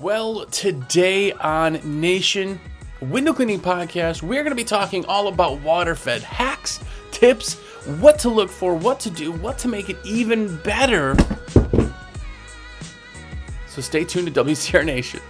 Well, 0.00 0.46
today 0.46 1.32
on 1.32 1.78
Nation 2.00 2.58
Window 3.02 3.34
Cleaning 3.34 3.60
Podcast, 3.60 4.22
we're 4.22 4.42
going 4.42 4.52
to 4.52 4.54
be 4.54 4.64
talking 4.64 5.04
all 5.04 5.28
about 5.28 5.60
water 5.60 5.94
fed 5.94 6.22
hacks, 6.22 6.80
tips, 7.10 7.56
what 8.00 8.18
to 8.20 8.30
look 8.30 8.48
for, 8.48 8.74
what 8.74 8.98
to 9.00 9.10
do, 9.10 9.30
what 9.30 9.58
to 9.58 9.68
make 9.68 9.90
it 9.90 9.98
even 10.02 10.56
better. 10.62 11.14
So 13.68 13.82
stay 13.82 14.04
tuned 14.04 14.34
to 14.34 14.42
WCR 14.42 14.86
Nation. 14.86 15.20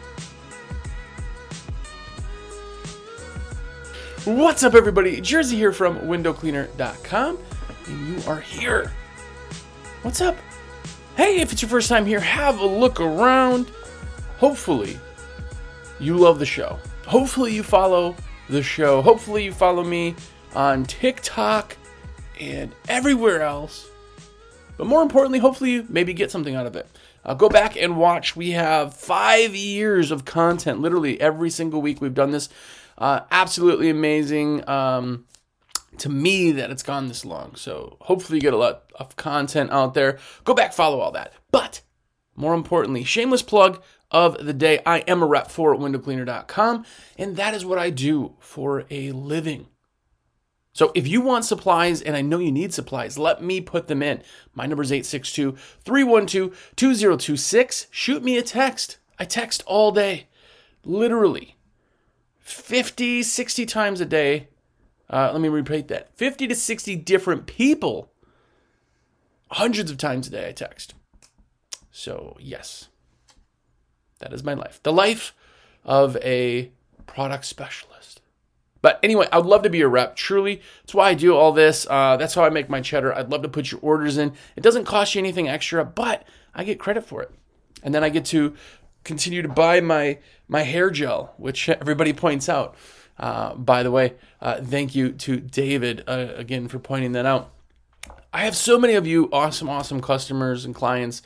What's 4.25 4.62
up, 4.62 4.77
everybody? 4.77 5.21
Jersey 5.21 5.57
here 5.57 5.73
from 5.73 5.98
windowcleaner.com, 6.02 7.39
and 7.89 8.09
you 8.09 8.30
are 8.30 8.41
here. 8.41 8.93
What's 10.02 10.21
up? 10.21 10.37
Hey, 11.16 11.41
if 11.41 11.51
it's 11.51 11.61
your 11.61 11.69
first 11.69 11.89
time 11.89 12.07
here, 12.07 12.21
have 12.21 12.61
a 12.61 12.66
look 12.66 13.01
around. 13.01 13.73
Hopefully, 14.41 14.99
you 15.99 16.17
love 16.17 16.39
the 16.39 16.47
show. 16.47 16.79
Hopefully, 17.07 17.55
you 17.55 17.62
follow 17.62 18.17
the 18.48 18.62
show. 18.62 19.03
Hopefully, 19.03 19.45
you 19.45 19.53
follow 19.53 19.85
me 19.85 20.15
on 20.55 20.85
TikTok 20.85 21.77
and 22.41 22.75
everywhere 22.89 23.43
else. 23.43 23.91
But 24.79 24.87
more 24.87 25.03
importantly, 25.03 25.41
hopefully, 25.41 25.73
you 25.73 25.87
maybe 25.91 26.15
get 26.15 26.31
something 26.31 26.55
out 26.55 26.65
of 26.65 26.75
it. 26.75 26.89
Uh, 27.23 27.34
go 27.34 27.51
back 27.51 27.77
and 27.77 27.98
watch. 27.98 28.34
We 28.34 28.53
have 28.53 28.95
five 28.95 29.55
years 29.55 30.11
of 30.11 30.25
content. 30.25 30.81
Literally 30.81 31.20
every 31.20 31.51
single 31.51 31.83
week 31.83 32.01
we've 32.01 32.15
done 32.15 32.31
this. 32.31 32.48
Uh, 32.97 33.20
absolutely 33.31 33.91
amazing. 33.91 34.67
Um, 34.67 35.27
to 35.98 36.09
me 36.09 36.53
that 36.53 36.70
it's 36.70 36.83
gone 36.83 37.09
this 37.09 37.27
long. 37.27 37.57
So 37.57 37.98
hopefully 38.01 38.39
you 38.39 38.41
get 38.41 38.55
a 38.55 38.57
lot 38.57 38.91
of 38.95 39.17
content 39.17 39.70
out 39.70 39.93
there. 39.93 40.19
Go 40.45 40.55
back, 40.55 40.73
follow 40.73 41.01
all 41.01 41.12
that. 41.12 41.34
But 41.51 41.83
more 42.34 42.55
importantly, 42.55 43.05
shameless 43.05 43.42
plug 43.42 43.83
of 44.11 44.44
the 44.44 44.53
day. 44.53 44.80
I 44.84 44.98
am 45.00 45.22
a 45.22 45.27
rep 45.27 45.50
for 45.50 45.75
windowcleaner.com, 45.75 46.84
and 47.19 47.36
that 47.36 47.55
is 47.55 47.64
what 47.64 47.78
I 47.78 47.91
do 47.91 48.34
for 48.39 48.84
a 48.91 49.12
living. 49.12 49.69
So 50.72 50.92
if 50.94 51.08
you 51.08 51.20
want 51.20 51.44
supplies, 51.44 52.00
and 52.00 52.17
I 52.17 52.22
know 52.22 52.39
you 52.39 52.52
need 52.52 52.72
supplies, 52.72 53.19
let 53.19 53.42
me 53.42 53.61
put 53.61 53.89
them 53.89 54.02
in. 54.02 54.22
My 54.55 54.67
number 54.67 54.83
is 54.83 54.92
862 54.92 55.56
312 55.84 56.72
2026. 56.77 57.86
Shoot 57.91 58.22
me 58.22 58.39
a 58.39 58.42
text. 58.42 58.98
I 59.19 59.25
text 59.25 59.62
all 59.67 59.92
day, 59.92 60.28
literally 60.84 61.56
50, 62.39 63.22
60 63.22 63.67
times 63.67 64.00
a 64.00 64.06
day. 64.06 64.48
Uh, 65.08 65.30
let 65.33 65.41
me 65.41 65.48
repeat 65.48 65.89
that 65.89 66.17
50 66.17 66.47
to 66.47 66.55
60 66.55 66.97
different 66.97 67.47
people, 67.47 68.12
hundreds 69.50 69.91
of 69.91 69.98
times 69.98 70.28
a 70.28 70.30
day, 70.30 70.48
I 70.48 70.52
text. 70.52 70.95
So, 71.91 72.36
yes, 72.39 72.89
that 74.21 74.33
is 74.33 74.45
my 74.45 74.55
life. 74.55 74.81
The 74.83 74.93
life 74.93 75.35
of 75.85 76.17
a 76.19 76.71
product 77.07 77.45
specialist. 77.45 78.21
But 78.83 78.99
anyway, 79.03 79.27
I'd 79.31 79.45
love 79.45 79.63
to 79.63 79.71
be 79.71 79.83
a 79.83 79.89
rep. 79.89 80.17
Truly, 80.17 80.63
that's 80.83 80.95
why 80.95 81.11
I 81.11 81.15
do 81.15 81.35
all 81.35 81.53
this. 81.53 81.87
Uh, 81.89 82.17
that's 82.17 82.35
how 82.35 82.45
I 82.45 82.51
make 82.51 82.71
my 82.71 82.81
cheddar. 82.81 83.15
I'd 83.15 83.31
love 83.31 83.43
to 83.43 83.48
put 83.48 83.71
your 83.71 83.81
orders 83.83 84.17
in. 84.17 84.33
It 84.57 84.63
doesn't 84.63 84.85
cost 84.85 85.15
you 85.15 85.19
anything 85.19 85.48
extra, 85.48 85.85
but 85.85 86.25
I 86.55 86.65
get 86.65 86.79
credit 86.79 87.05
for 87.05 87.23
it. 87.23 87.31
And 87.83 87.95
then 87.95 88.03
I 88.05 88.09
get 88.09 88.25
to 88.27 88.55
continue 89.05 89.43
to 89.43 89.48
buy 89.48 89.81
my 89.81 90.19
my 90.48 90.63
hair 90.63 90.91
gel, 90.91 91.35
which 91.37 91.69
everybody 91.69 92.13
points 92.13 92.48
out. 92.48 92.75
Uh, 93.19 93.55
by 93.55 93.83
the 93.83 93.91
way, 93.91 94.15
uh, 94.41 94.63
thank 94.63 94.95
you 94.95 95.13
to 95.13 95.39
David 95.41 96.03
uh, 96.07 96.29
again 96.37 96.69
for 96.69 96.79
pointing 96.79 97.13
that 97.13 97.27
out. 97.27 97.51
I 98.33 98.45
have 98.45 98.57
so 98.57 98.79
many 98.79 98.95
of 98.95 99.07
you 99.07 99.29
awesome, 99.33 99.69
awesome 99.69 100.01
customers 100.01 100.65
and 100.65 100.75
clients 100.75 101.21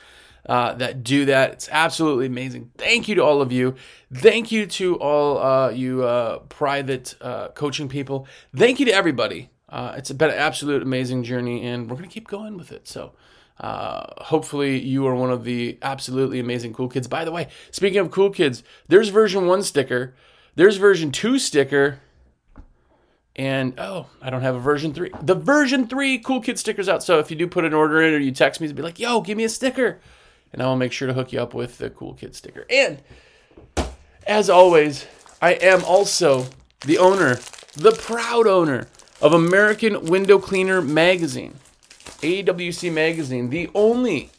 uh, 0.46 0.74
that 0.74 1.02
do 1.02 1.26
that. 1.26 1.52
It's 1.52 1.68
absolutely 1.70 2.26
amazing. 2.26 2.70
Thank 2.76 3.08
you 3.08 3.14
to 3.16 3.24
all 3.24 3.40
of 3.40 3.52
you. 3.52 3.76
Thank 4.12 4.52
you 4.52 4.66
to 4.66 4.96
all 4.96 5.38
uh, 5.38 5.70
you 5.70 6.04
uh, 6.04 6.38
private 6.40 7.14
uh, 7.20 7.48
coaching 7.48 7.88
people. 7.88 8.26
Thank 8.54 8.78
you 8.78 8.86
to 8.86 8.92
everybody. 8.92 9.50
Uh, 9.68 9.94
it's 9.96 10.12
been 10.12 10.30
an 10.30 10.36
absolute 10.36 10.82
amazing 10.82 11.24
journey, 11.24 11.66
and 11.66 11.90
we're 11.90 11.96
going 11.96 12.08
to 12.08 12.12
keep 12.12 12.28
going 12.28 12.56
with 12.56 12.70
it. 12.70 12.86
So, 12.86 13.12
uh, 13.58 14.04
hopefully, 14.24 14.78
you 14.80 15.06
are 15.06 15.14
one 15.14 15.30
of 15.30 15.44
the 15.44 15.78
absolutely 15.82 16.38
amazing 16.38 16.74
cool 16.74 16.88
kids. 16.88 17.08
By 17.08 17.24
the 17.24 17.32
way, 17.32 17.48
speaking 17.70 17.98
of 17.98 18.10
cool 18.10 18.30
kids, 18.30 18.62
there's 18.88 19.08
version 19.08 19.46
one 19.46 19.62
sticker, 19.62 20.14
there's 20.54 20.76
version 20.76 21.10
two 21.10 21.38
sticker. 21.38 22.00
And 23.36 23.74
oh, 23.78 24.06
I 24.22 24.30
don't 24.30 24.42
have 24.42 24.54
a 24.54 24.60
version 24.60 24.94
three. 24.94 25.10
The 25.20 25.34
version 25.34 25.88
three 25.88 26.18
cool 26.18 26.40
kid 26.40 26.56
stickers 26.56 26.88
out. 26.88 27.02
So 27.02 27.18
if 27.18 27.32
you 27.32 27.36
do 27.36 27.48
put 27.48 27.64
an 27.64 27.74
order 27.74 28.00
in 28.00 28.14
or 28.14 28.18
you 28.18 28.30
text 28.30 28.60
me, 28.60 28.72
be 28.72 28.80
like, 28.80 29.00
"Yo, 29.00 29.22
give 29.22 29.36
me 29.36 29.42
a 29.42 29.48
sticker." 29.48 29.98
And 30.52 30.62
I 30.62 30.66
will 30.66 30.76
make 30.76 30.92
sure 30.92 31.08
to 31.08 31.14
hook 31.14 31.32
you 31.32 31.40
up 31.40 31.54
with 31.54 31.78
the 31.78 31.90
cool 31.90 32.14
kid 32.14 32.34
sticker. 32.34 32.64
And 32.70 33.02
as 34.26 34.48
always, 34.48 35.06
I 35.42 35.52
am 35.54 35.84
also 35.84 36.46
the 36.86 36.98
owner, 36.98 37.36
the 37.74 37.92
proud 37.92 38.46
owner 38.46 38.88
of 39.20 39.32
American 39.32 40.06
Window 40.06 40.38
Cleaner 40.38 40.80
Magazine, 40.80 41.54
AWC 42.20 42.92
Magazine, 42.92 43.50
the 43.50 43.70
only 43.74 44.30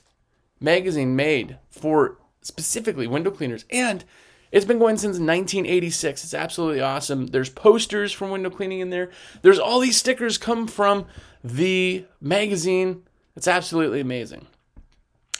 magazine 0.59 1.15
made 1.15 1.57
for 1.69 2.17
specifically 2.41 3.07
window 3.07 3.31
cleaners. 3.31 3.65
And 3.69 4.03
it's 4.51 4.65
been 4.65 4.79
going 4.79 4.97
since 4.97 5.17
1986. 5.17 6.23
It's 6.23 6.33
absolutely 6.33 6.81
awesome. 6.81 7.27
There's 7.27 7.49
posters 7.49 8.13
from 8.13 8.29
window 8.29 8.49
cleaning 8.49 8.79
in 8.79 8.89
there. 8.89 9.11
There's 9.41 9.59
all 9.59 9.79
these 9.79 9.97
stickers 9.97 10.37
come 10.37 10.67
from 10.67 11.05
the 11.43 12.05
magazine. 12.21 13.03
It's 13.35 13.47
absolutely 13.47 13.99
amazing. 13.99 14.47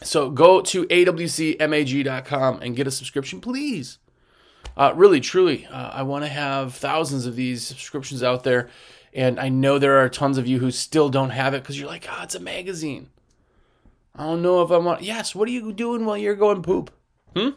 So 0.04 0.30
go 0.30 0.62
to 0.62 0.86
awcmag.com 0.86 2.62
and 2.62 2.76
get 2.76 2.88
a 2.88 2.92
subscription, 2.92 3.42
please. 3.42 3.98
Uh, 4.76 4.92
really, 4.96 5.22
truly, 5.22 5.66
uh, 5.68 5.92
I 5.94 6.04
want 6.04 6.26
to 6.26 6.30
have 6.30 6.74
thousands 6.74 7.26
of 7.26 7.36
these 7.36 7.66
subscriptions 7.66 8.22
out 8.22 8.44
there. 8.44 8.70
And 9.14 9.40
I 9.40 9.48
know 9.48 9.80
there 9.80 10.00
are 10.00 10.10
tons 10.10 10.38
of 10.38 10.48
you 10.48 10.60
who 10.60 10.72
still 10.72 11.08
don't 11.08 11.30
have 11.30 11.54
it 11.54 11.64
because 11.64 11.80
you're 11.80 11.88
like, 11.88 12.08
oh, 12.12 12.24
it's 12.24 12.36
a 12.36 12.40
magazine. 12.40 13.10
I 14.14 14.24
don't 14.24 14.42
know 14.42 14.62
if 14.62 14.72
I 14.72 14.78
want. 14.78 15.02
Yes, 15.02 15.34
what 15.34 15.48
are 15.48 15.52
you 15.52 15.72
doing 15.72 16.06
while 16.06 16.18
you're 16.18 16.36
going 16.36 16.62
poop? 16.62 16.92
Hmm? 17.34 17.50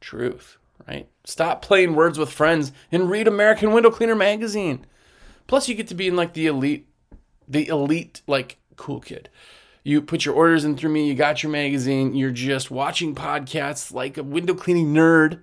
Truth, 0.00 0.58
right? 0.86 1.08
Stop 1.24 1.62
playing 1.62 1.96
words 1.96 2.18
with 2.18 2.30
friends 2.30 2.70
and 2.92 3.10
read 3.10 3.26
American 3.26 3.72
Window 3.72 3.90
Cleaner 3.90 4.14
magazine. 4.14 4.86
Plus, 5.48 5.68
you 5.68 5.74
get 5.74 5.88
to 5.88 5.94
be 5.94 6.06
in 6.06 6.16
like 6.16 6.34
the 6.34 6.46
elite, 6.46 6.86
the 7.48 7.66
elite, 7.66 8.22
like, 8.28 8.58
cool 8.76 9.00
kid 9.00 9.28
you 9.84 10.00
put 10.00 10.24
your 10.24 10.34
orders 10.34 10.64
in 10.64 10.76
through 10.76 10.90
me, 10.90 11.06
you 11.06 11.14
got 11.14 11.42
your 11.42 11.52
magazine, 11.52 12.14
you're 12.14 12.30
just 12.30 12.70
watching 12.70 13.14
podcasts 13.14 13.92
like 13.92 14.16
a 14.16 14.22
window 14.22 14.54
cleaning 14.54 14.94
nerd, 14.94 15.40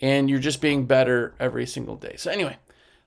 and 0.00 0.30
you're 0.30 0.38
just 0.38 0.62
being 0.62 0.86
better 0.86 1.34
every 1.38 1.66
single 1.66 1.96
day. 1.96 2.16
So, 2.16 2.30
anyway, 2.30 2.56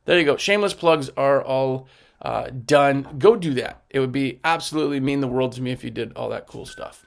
there 0.06 0.18
you 0.18 0.26
go. 0.26 0.38
Shameless 0.38 0.76
plugs 0.76 1.10
are 1.18 1.42
all 1.42 1.88
uh, 2.22 2.52
done. 2.52 3.16
Go 3.18 3.36
do 3.36 3.56
that. 3.56 3.82
It 3.90 4.00
would 4.00 4.12
be 4.12 4.40
absolutely 4.44 5.00
mean 5.00 5.22
the 5.22 5.28
world 5.28 5.54
to 5.54 5.62
me 5.62 5.72
if 5.72 5.84
you 5.84 5.90
did 5.90 6.14
all 6.16 6.30
that 6.30 6.46
cool 6.46 6.68
stuff. 6.68 7.04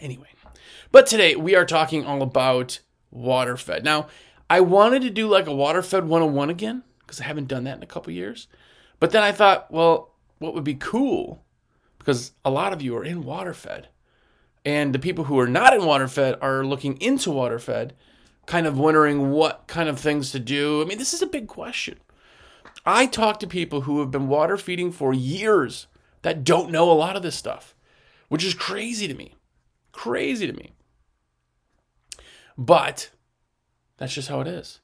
Anyway, 0.00 0.28
but 0.92 1.06
today 1.06 1.34
we 1.34 1.56
are 1.56 1.66
talking 1.66 2.04
all 2.04 2.22
about 2.22 2.78
water 3.10 3.56
fed. 3.56 3.84
Now, 3.84 4.06
I 4.48 4.60
wanted 4.60 5.02
to 5.02 5.10
do 5.10 5.28
like 5.28 5.48
a 5.48 5.54
water 5.54 5.82
fed 5.82 6.04
101 6.04 6.48
again 6.48 6.84
because 7.00 7.20
I 7.20 7.24
haven't 7.24 7.48
done 7.48 7.64
that 7.64 7.76
in 7.76 7.82
a 7.82 7.86
couple 7.86 8.12
years. 8.12 8.46
But 9.00 9.10
then 9.10 9.22
I 9.22 9.32
thought, 9.32 9.70
well, 9.72 10.14
what 10.38 10.54
would 10.54 10.64
be 10.64 10.74
cool 10.74 11.42
because 12.02 12.32
a 12.44 12.50
lot 12.50 12.72
of 12.72 12.82
you 12.82 12.96
are 12.96 13.04
in 13.04 13.22
waterfed. 13.22 13.86
And 14.64 14.92
the 14.92 14.98
people 14.98 15.24
who 15.24 15.38
are 15.38 15.46
not 15.46 15.72
in 15.72 15.84
waterfed 15.84 16.36
are 16.42 16.64
looking 16.64 17.00
into 17.00 17.30
waterfed, 17.30 17.92
kind 18.46 18.66
of 18.66 18.76
wondering 18.76 19.30
what 19.30 19.68
kind 19.68 19.88
of 19.88 20.00
things 20.00 20.32
to 20.32 20.40
do. 20.40 20.82
I 20.82 20.84
mean, 20.84 20.98
this 20.98 21.14
is 21.14 21.22
a 21.22 21.26
big 21.26 21.46
question. 21.46 21.98
I 22.84 23.06
talk 23.06 23.38
to 23.40 23.46
people 23.46 23.82
who 23.82 24.00
have 24.00 24.10
been 24.10 24.26
water 24.26 24.56
feeding 24.56 24.90
for 24.90 25.14
years 25.14 25.86
that 26.22 26.42
don't 26.42 26.72
know 26.72 26.90
a 26.90 26.94
lot 26.94 27.14
of 27.14 27.22
this 27.22 27.36
stuff, 27.36 27.74
which 28.28 28.44
is 28.44 28.54
crazy 28.54 29.06
to 29.06 29.14
me. 29.14 29.36
Crazy 29.92 30.46
to 30.48 30.52
me. 30.52 30.72
But 32.58 33.10
that's 33.96 34.14
just 34.14 34.28
how 34.28 34.40
it 34.40 34.48
is, 34.48 34.80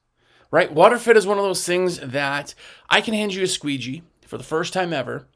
right? 0.51 0.73
Waterfed 0.73 1.17
is 1.17 1.27
one 1.27 1.37
of 1.37 1.43
those 1.43 1.65
things 1.65 1.99
that 1.99 2.55
I 2.89 3.01
can 3.01 3.13
hand 3.13 3.33
you 3.33 3.43
a 3.43 3.47
squeegee 3.47 4.03
for 4.25 4.37
the 4.37 4.43
first 4.43 4.71
time 4.71 4.93
ever 4.93 5.27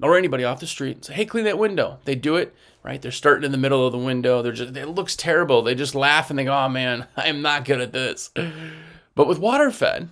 or 0.00 0.16
anybody 0.16 0.44
off 0.44 0.60
the 0.60 0.66
street 0.66 0.96
and 0.96 1.04
say, 1.04 1.14
"Hey, 1.14 1.26
clean 1.26 1.44
that 1.44 1.58
window." 1.58 1.98
They 2.04 2.14
do 2.14 2.36
it, 2.36 2.54
right? 2.82 3.00
They're 3.00 3.10
starting 3.10 3.44
in 3.44 3.52
the 3.52 3.58
middle 3.58 3.86
of 3.86 3.92
the 3.92 3.98
window. 3.98 4.42
They're 4.42 4.52
just 4.52 4.76
it 4.76 4.88
looks 4.88 5.16
terrible. 5.16 5.62
They 5.62 5.74
just 5.74 5.94
laugh 5.94 6.30
and 6.30 6.38
they 6.38 6.44
go, 6.44 6.54
"Oh 6.54 6.68
man, 6.68 7.06
I 7.16 7.28
am 7.28 7.42
not 7.42 7.64
good 7.64 7.80
at 7.80 7.92
this." 7.92 8.30
But 9.14 9.28
with 9.28 9.38
water 9.38 9.70
fed, 9.70 10.08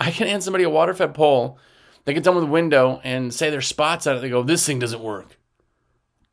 I 0.00 0.10
can 0.10 0.26
hand 0.26 0.42
somebody 0.42 0.64
a 0.64 0.70
water 0.70 0.94
fed 0.94 1.14
pole. 1.14 1.58
They 2.04 2.14
get 2.14 2.24
done 2.24 2.34
with 2.34 2.44
the 2.44 2.50
window 2.50 3.00
and 3.04 3.32
say 3.32 3.50
there's 3.50 3.66
spots 3.68 4.06
on 4.06 4.16
it. 4.16 4.20
They 4.20 4.30
go, 4.30 4.42
"This 4.42 4.66
thing 4.66 4.78
doesn't 4.78 5.02
work." 5.02 5.38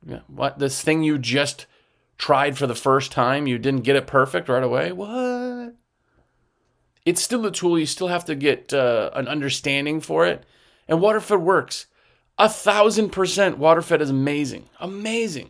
Yeah, 0.05 0.21
what? 0.27 0.59
This 0.59 0.81
thing 0.81 1.03
you 1.03 1.17
just 1.17 1.65
tried 2.17 2.57
for 2.57 2.67
the 2.67 2.75
first 2.75 3.11
time, 3.11 3.47
you 3.47 3.57
didn't 3.57 3.81
get 3.81 3.95
it 3.95 4.07
perfect 4.07 4.50
right 4.50 4.63
away. 4.63 4.91
What? 4.91 5.75
It's 7.05 7.21
still 7.21 7.45
a 7.45 7.51
tool. 7.51 7.79
You 7.79 7.85
still 7.85 8.07
have 8.07 8.25
to 8.25 8.35
get 8.35 8.73
uh, 8.73 9.11
an 9.13 9.27
understanding 9.27 10.01
for 10.01 10.25
it. 10.25 10.43
And 10.88 11.00
water 11.00 11.21
fed 11.21 11.39
works. 11.39 11.85
A 12.38 12.50
thousand 12.50 13.10
percent 13.10 13.57
water 13.57 13.81
fed 13.81 14.01
is 14.01 14.10
amazing. 14.10 14.69
Amazing. 14.80 15.50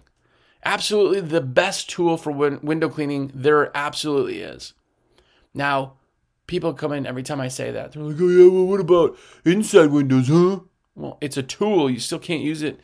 Absolutely 0.64 1.22
the 1.22 1.42
best 1.42 1.90
tool 1.90 2.18
for 2.18 2.32
win- 2.32 2.60
window 2.62 2.90
cleaning 2.90 3.32
there 3.34 3.76
absolutely 3.76 4.40
is. 4.42 4.74
Now, 5.54 5.94
people 6.46 6.74
come 6.74 6.94
in 6.94 7.06
every 7.06 7.24
time 7.24 7.42
I 7.42 7.48
say 7.48 7.72
that. 7.72 7.92
They're 7.92 8.04
like, 8.04 8.20
oh, 8.20 8.28
yeah, 8.28 8.50
well, 8.50 8.66
what 8.66 8.80
about 8.80 9.18
inside 9.46 9.92
windows, 9.92 10.28
huh? 10.28 10.62
Well, 10.96 11.18
it's 11.22 11.38
a 11.38 11.44
tool. 11.44 11.90
You 11.90 12.00
still 12.00 12.20
can't 12.20 12.42
use 12.42 12.62
it. 12.64 12.80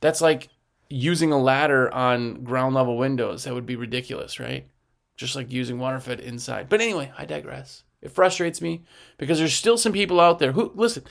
That's 0.00 0.20
like 0.20 0.48
using 0.88 1.32
a 1.32 1.38
ladder 1.40 1.92
on 1.92 2.44
ground 2.44 2.74
level 2.74 2.96
windows. 2.96 3.44
That 3.44 3.54
would 3.54 3.66
be 3.66 3.76
ridiculous, 3.76 4.40
right? 4.40 4.66
Just 5.16 5.36
like 5.36 5.52
using 5.52 5.78
water 5.78 6.00
fed 6.00 6.20
inside. 6.20 6.68
But 6.68 6.80
anyway, 6.80 7.12
I 7.16 7.24
digress. 7.24 7.84
It 8.00 8.12
frustrates 8.12 8.60
me 8.60 8.84
because 9.18 9.38
there's 9.38 9.54
still 9.54 9.76
some 9.76 9.92
people 9.92 10.20
out 10.20 10.38
there 10.38 10.52
who, 10.52 10.72
listen, 10.74 11.04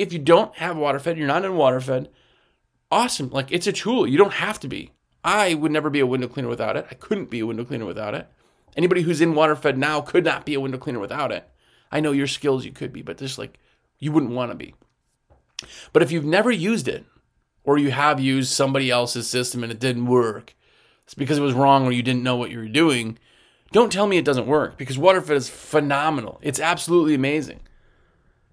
if 0.00 0.12
you 0.12 0.18
don't 0.18 0.54
have 0.56 0.76
water 0.76 0.98
fed, 0.98 1.18
you're 1.18 1.26
not 1.26 1.44
in 1.44 1.56
water 1.56 1.80
fed, 1.80 2.08
awesome. 2.90 3.30
Like 3.30 3.52
it's 3.52 3.66
a 3.66 3.72
tool. 3.72 4.06
You 4.06 4.18
don't 4.18 4.34
have 4.34 4.60
to 4.60 4.68
be. 4.68 4.92
I 5.22 5.54
would 5.54 5.72
never 5.72 5.90
be 5.90 6.00
a 6.00 6.06
window 6.06 6.28
cleaner 6.28 6.48
without 6.48 6.76
it. 6.76 6.86
I 6.90 6.94
couldn't 6.94 7.30
be 7.30 7.40
a 7.40 7.46
window 7.46 7.64
cleaner 7.64 7.86
without 7.86 8.14
it. 8.14 8.26
Anybody 8.76 9.02
who's 9.02 9.20
in 9.20 9.34
water 9.34 9.56
fed 9.56 9.76
now 9.76 10.00
could 10.00 10.24
not 10.24 10.46
be 10.46 10.54
a 10.54 10.60
window 10.60 10.78
cleaner 10.78 11.00
without 11.00 11.32
it. 11.32 11.48
I 11.92 12.00
know 12.00 12.12
your 12.12 12.26
skills 12.26 12.64
you 12.64 12.72
could 12.72 12.92
be, 12.92 13.02
but 13.02 13.18
just 13.18 13.38
like 13.38 13.58
you 13.98 14.12
wouldn't 14.12 14.32
want 14.32 14.50
to 14.52 14.56
be. 14.56 14.74
But 15.92 16.02
if 16.02 16.10
you've 16.10 16.24
never 16.24 16.50
used 16.50 16.88
it, 16.88 17.04
or 17.64 17.78
you 17.78 17.90
have 17.90 18.18
used 18.18 18.52
somebody 18.52 18.90
else's 18.90 19.28
system 19.28 19.62
and 19.62 19.70
it 19.70 19.78
didn't 19.78 20.06
work, 20.06 20.54
it's 21.04 21.14
because 21.14 21.38
it 21.38 21.42
was 21.42 21.54
wrong 21.54 21.86
or 21.86 21.92
you 21.92 22.02
didn't 22.02 22.22
know 22.22 22.36
what 22.36 22.50
you 22.50 22.58
were 22.58 22.68
doing. 22.68 23.18
Don't 23.72 23.92
tell 23.92 24.06
me 24.06 24.16
it 24.16 24.24
doesn't 24.24 24.46
work 24.46 24.78
because 24.78 24.96
WaterFed 24.96 25.30
is 25.30 25.48
phenomenal. 25.48 26.38
It's 26.42 26.58
absolutely 26.58 27.14
amazing. 27.14 27.60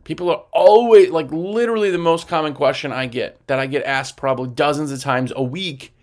People 0.08 0.30
are 0.30 0.46
always 0.54 1.10
like 1.10 1.30
literally 1.34 1.92
the 1.92 1.98
most 1.98 2.30
common 2.30 2.54
question 2.54 2.94
I 2.94 3.08
get 3.08 3.46
that 3.48 3.60
I 3.60 3.66
get 3.66 3.84
asked 3.84 4.16
probably 4.16 4.48
dozens 4.48 4.90
of 4.90 5.02
times 5.02 5.34
a 5.36 5.44
week 5.44 5.94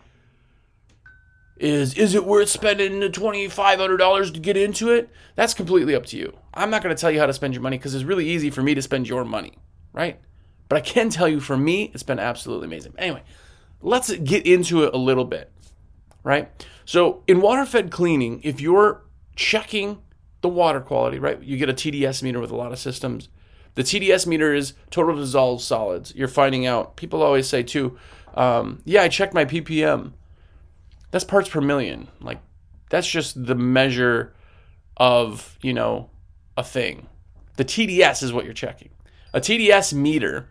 is 1.57 1.95
is 1.95 2.15
it 2.15 2.27
worth 2.27 2.51
spending 2.51 3.01
the 3.01 3.09
$2500 3.09 4.35
to 4.35 4.41
get 4.41 4.59
into 4.59 4.91
it? 4.91 5.09
That's 5.37 5.55
completely 5.55 5.95
up 5.95 6.05
to 6.09 6.19
you. 6.19 6.37
I'm 6.53 6.69
not 6.69 6.83
going 6.83 6.95
to 6.95 7.01
tell 7.01 7.11
you 7.11 7.19
how 7.19 7.25
to 7.25 7.33
spend 7.33 7.55
your 7.55 7.63
money 7.63 7.79
because 7.79 7.95
it's 7.95 8.05
really 8.05 8.29
easy 8.29 8.51
for 8.51 8.61
me 8.61 8.75
to 8.75 8.83
spend 8.83 9.09
your 9.09 9.25
money, 9.25 9.55
right? 9.95 10.21
But 10.69 10.77
I 10.77 10.81
can 10.83 11.09
tell 11.09 11.27
you 11.27 11.41
for 11.41 11.57
me 11.57 11.91
it's 11.95 12.03
been 12.03 12.19
absolutely 12.19 12.67
amazing. 12.67 12.93
Anyway, 12.99 13.23
let's 13.81 14.15
get 14.17 14.47
into 14.47 14.85
it 14.85 14.93
a 14.93 14.99
little 14.99 15.25
bit, 15.25 15.51
right? 16.23 16.51
So, 16.85 17.23
in 17.27 17.41
water 17.41 17.65
fed 17.65 17.91
cleaning, 17.91 18.43
if 18.45 18.61
you're 18.61 19.03
checking 19.35 20.03
the 20.43 20.51
water 20.51 20.83
quality, 20.83 21.19
right? 21.19 21.43
You 21.43 21.57
get 21.57 21.71
a 21.71 21.73
TDS 21.73 22.23
meter 22.23 22.39
with 22.39 22.51
a 22.51 22.57
lot 22.57 22.71
of 22.71 22.79
systems. 22.79 23.31
The 23.75 23.83
TDS 23.83 24.27
meter 24.27 24.55
is 24.55 24.75
total 24.91 25.17
dissolved 25.17 25.63
solids. 25.63 26.15
You're 26.15 26.29
finding 26.29 26.67
out. 26.67 26.97
People 26.97 27.23
always 27.23 27.49
say 27.49 27.63
too, 27.63 27.99
um, 28.35 28.81
yeah, 28.85 29.03
I 29.03 29.09
checked 29.09 29.35
my 29.35 29.45
ppm. 29.45 30.13
That's 31.11 31.25
parts 31.25 31.49
per 31.49 31.61
million. 31.61 32.09
Like 32.21 32.41
that's 32.91 33.09
just 33.09 33.47
the 33.47 33.55
measure 33.55 34.35
of 34.97 35.59
you 35.63 35.73
know 35.73 36.11
a 36.57 36.65
thing. 36.65 37.09
The 37.57 37.65
TDS 37.65 38.23
is 38.23 38.33
what 38.33 38.45
you're 38.45 38.55
checking. 38.55 38.91
A 39.33 39.41
TDS 39.41 39.93
meter 39.93 40.49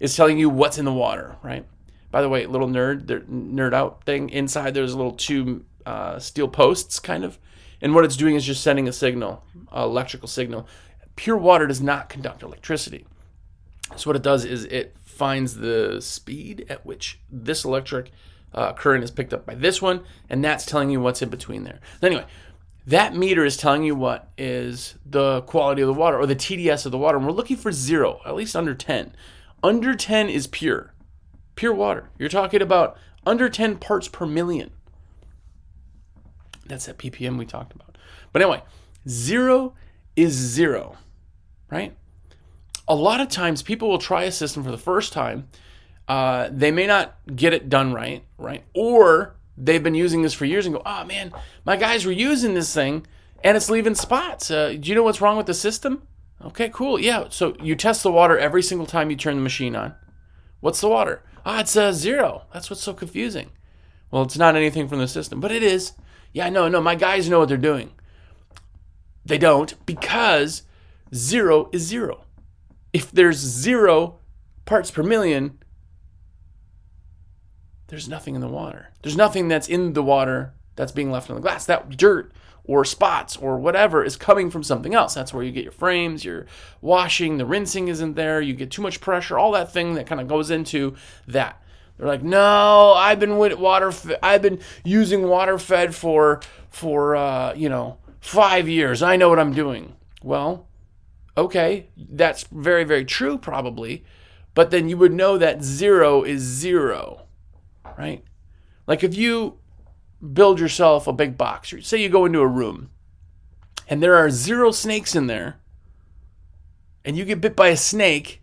is 0.00 0.16
telling 0.16 0.38
you 0.38 0.48
what's 0.50 0.78
in 0.78 0.84
the 0.84 0.92
water, 0.92 1.36
right? 1.42 1.66
By 2.10 2.22
the 2.22 2.28
way, 2.28 2.46
little 2.46 2.68
nerd, 2.68 3.06
nerd 3.06 3.74
out 3.74 4.04
thing 4.04 4.30
inside. 4.30 4.74
There's 4.74 4.92
a 4.92 4.96
little 4.96 5.12
two 5.12 5.64
uh, 5.84 6.18
steel 6.18 6.48
posts, 6.48 6.98
kind 6.98 7.24
of 7.24 7.38
and 7.80 7.94
what 7.94 8.04
it's 8.04 8.16
doing 8.16 8.34
is 8.36 8.44
just 8.44 8.62
sending 8.62 8.88
a 8.88 8.92
signal, 8.92 9.44
electrical 9.74 10.28
signal. 10.28 10.66
Pure 11.16 11.38
water 11.38 11.66
does 11.66 11.80
not 11.80 12.08
conduct 12.08 12.42
electricity. 12.42 13.06
So 13.96 14.10
what 14.10 14.16
it 14.16 14.22
does 14.22 14.44
is 14.44 14.64
it 14.64 14.96
finds 15.04 15.54
the 15.54 16.00
speed 16.00 16.66
at 16.68 16.84
which 16.84 17.18
this 17.30 17.64
electric 17.64 18.10
uh, 18.54 18.72
current 18.72 19.04
is 19.04 19.10
picked 19.10 19.32
up 19.32 19.46
by 19.46 19.54
this 19.54 19.80
one, 19.80 20.04
and 20.28 20.44
that's 20.44 20.66
telling 20.66 20.90
you 20.90 21.00
what's 21.00 21.22
in 21.22 21.28
between 21.28 21.64
there. 21.64 21.80
Anyway, 22.02 22.24
that 22.86 23.16
meter 23.16 23.44
is 23.44 23.56
telling 23.56 23.82
you 23.82 23.94
what 23.94 24.30
is 24.38 24.94
the 25.04 25.42
quality 25.42 25.82
of 25.82 25.88
the 25.88 25.94
water 25.94 26.18
or 26.18 26.26
the 26.26 26.36
TDS 26.36 26.86
of 26.86 26.92
the 26.92 26.98
water. 26.98 27.18
And 27.18 27.26
we're 27.26 27.32
looking 27.32 27.56
for 27.56 27.72
zero, 27.72 28.20
at 28.24 28.34
least 28.34 28.54
under 28.54 28.74
10. 28.74 29.14
Under 29.62 29.94
10 29.94 30.28
is 30.28 30.46
pure, 30.46 30.94
pure 31.56 31.74
water. 31.74 32.10
You're 32.18 32.28
talking 32.28 32.62
about 32.62 32.96
under 33.26 33.48
10 33.48 33.78
parts 33.78 34.06
per 34.06 34.24
million. 34.24 34.70
That's 36.64 36.86
that 36.86 36.98
ppm 36.98 37.38
we 37.38 37.46
talked 37.46 37.74
about. 37.74 37.98
But 38.32 38.42
anyway, 38.42 38.62
zero 39.08 39.74
is 40.14 40.32
zero, 40.32 40.96
right? 41.70 41.96
A 42.88 42.94
lot 42.94 43.20
of 43.20 43.28
times 43.28 43.62
people 43.62 43.88
will 43.88 43.98
try 43.98 44.24
a 44.24 44.32
system 44.32 44.62
for 44.62 44.70
the 44.70 44.78
first 44.78 45.12
time. 45.12 45.48
Uh, 46.08 46.48
they 46.52 46.70
may 46.70 46.86
not 46.86 47.16
get 47.34 47.52
it 47.52 47.68
done 47.68 47.92
right, 47.92 48.22
right? 48.38 48.64
Or 48.74 49.36
they've 49.56 49.82
been 49.82 49.94
using 49.94 50.22
this 50.22 50.34
for 50.34 50.44
years 50.44 50.66
and 50.66 50.74
go, 50.74 50.82
oh 50.86 51.04
man, 51.04 51.32
my 51.64 51.76
guys 51.76 52.04
were 52.06 52.12
using 52.12 52.54
this 52.54 52.72
thing 52.72 53.06
and 53.42 53.56
it's 53.56 53.70
leaving 53.70 53.94
spots. 53.94 54.50
Uh, 54.50 54.76
do 54.78 54.88
you 54.88 54.94
know 54.94 55.02
what's 55.02 55.20
wrong 55.20 55.36
with 55.36 55.46
the 55.46 55.54
system? 55.54 56.02
Okay, 56.44 56.68
cool. 56.68 57.00
Yeah. 57.00 57.26
So 57.30 57.56
you 57.60 57.74
test 57.74 58.02
the 58.02 58.12
water 58.12 58.38
every 58.38 58.62
single 58.62 58.86
time 58.86 59.10
you 59.10 59.16
turn 59.16 59.36
the 59.36 59.42
machine 59.42 59.74
on. 59.74 59.94
What's 60.60 60.80
the 60.80 60.88
water? 60.88 61.22
Ah, 61.44 61.60
it's 61.60 61.76
a 61.76 61.92
zero. 61.92 62.42
That's 62.52 62.70
what's 62.70 62.82
so 62.82 62.92
confusing. 62.92 63.50
Well, 64.10 64.22
it's 64.22 64.38
not 64.38 64.56
anything 64.56 64.88
from 64.88 64.98
the 64.98 65.08
system, 65.08 65.40
but 65.40 65.52
it 65.52 65.62
is. 65.62 65.92
Yeah, 66.32 66.48
no, 66.50 66.68
no, 66.68 66.80
my 66.80 66.94
guys 66.94 67.28
know 67.28 67.40
what 67.40 67.48
they're 67.48 67.56
doing. 67.56 67.92
They 69.24 69.38
don't 69.38 69.74
because 69.86 70.62
zero 71.14 71.68
is 71.72 71.82
zero. 71.82 72.24
If 72.92 73.10
there's 73.10 73.38
zero 73.38 74.18
parts 74.64 74.90
per 74.90 75.02
million, 75.02 75.58
there's 77.88 78.08
nothing 78.08 78.34
in 78.34 78.40
the 78.40 78.48
water. 78.48 78.92
There's 79.02 79.16
nothing 79.16 79.48
that's 79.48 79.68
in 79.68 79.92
the 79.92 80.02
water 80.02 80.54
that's 80.74 80.92
being 80.92 81.10
left 81.10 81.30
on 81.30 81.36
the 81.36 81.42
glass. 81.42 81.66
That 81.66 81.96
dirt 81.96 82.32
or 82.64 82.84
spots 82.84 83.36
or 83.36 83.58
whatever 83.58 84.02
is 84.04 84.16
coming 84.16 84.50
from 84.50 84.62
something 84.62 84.94
else. 84.94 85.14
That's 85.14 85.32
where 85.32 85.44
you 85.44 85.52
get 85.52 85.62
your 85.62 85.72
frames, 85.72 86.24
your 86.24 86.46
washing, 86.80 87.38
the 87.38 87.46
rinsing 87.46 87.88
isn't 87.88 88.14
there, 88.14 88.40
you 88.40 88.54
get 88.54 88.70
too 88.70 88.82
much 88.82 89.00
pressure, 89.00 89.38
all 89.38 89.52
that 89.52 89.72
thing 89.72 89.94
that 89.94 90.06
kind 90.06 90.20
of 90.20 90.26
goes 90.26 90.50
into 90.50 90.96
that. 91.28 91.62
They're 91.96 92.08
like, 92.08 92.22
no, 92.22 92.92
I've 92.92 93.18
been 93.18 93.38
with 93.38 93.54
water. 93.58 93.92
I've 94.22 94.42
been 94.42 94.60
using 94.84 95.28
water 95.28 95.58
fed 95.58 95.94
for 95.94 96.42
for 96.68 97.16
uh, 97.16 97.54
you 97.54 97.70
know 97.70 97.98
five 98.20 98.68
years. 98.68 99.02
I 99.02 99.16
know 99.16 99.30
what 99.30 99.38
I'm 99.38 99.54
doing. 99.54 99.94
Well, 100.22 100.65
okay, 101.36 101.88
that's 101.96 102.44
very 102.44 102.84
very 102.84 103.04
true 103.04 103.38
probably, 103.38 104.04
but 104.54 104.70
then 104.70 104.88
you 104.88 104.96
would 104.96 105.12
know 105.12 105.38
that 105.38 105.62
zero 105.62 106.22
is 106.22 106.42
zero, 106.42 107.26
right? 107.98 108.24
Like 108.86 109.02
if 109.02 109.16
you 109.16 109.58
build 110.32 110.60
yourself 110.60 111.06
a 111.06 111.12
big 111.12 111.36
box, 111.36 111.74
say 111.82 112.02
you 112.02 112.08
go 112.08 112.24
into 112.24 112.40
a 112.40 112.46
room, 112.46 112.90
and 113.88 114.02
there 114.02 114.16
are 114.16 114.30
zero 114.30 114.70
snakes 114.70 115.14
in 115.14 115.26
there, 115.26 115.58
and 117.04 117.16
you 117.16 117.24
get 117.24 117.40
bit 117.40 117.56
by 117.56 117.68
a 117.68 117.76
snake 117.76 118.42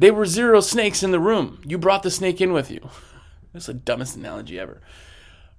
they 0.00 0.10
were 0.10 0.24
zero 0.24 0.62
snakes 0.62 1.02
in 1.02 1.10
the 1.10 1.20
room. 1.20 1.60
You 1.66 1.76
brought 1.76 2.02
the 2.02 2.10
snake 2.10 2.40
in 2.40 2.54
with 2.54 2.70
you. 2.70 2.88
That's 3.52 3.66
the 3.66 3.74
dumbest 3.74 4.16
analogy 4.16 4.58
ever. 4.58 4.80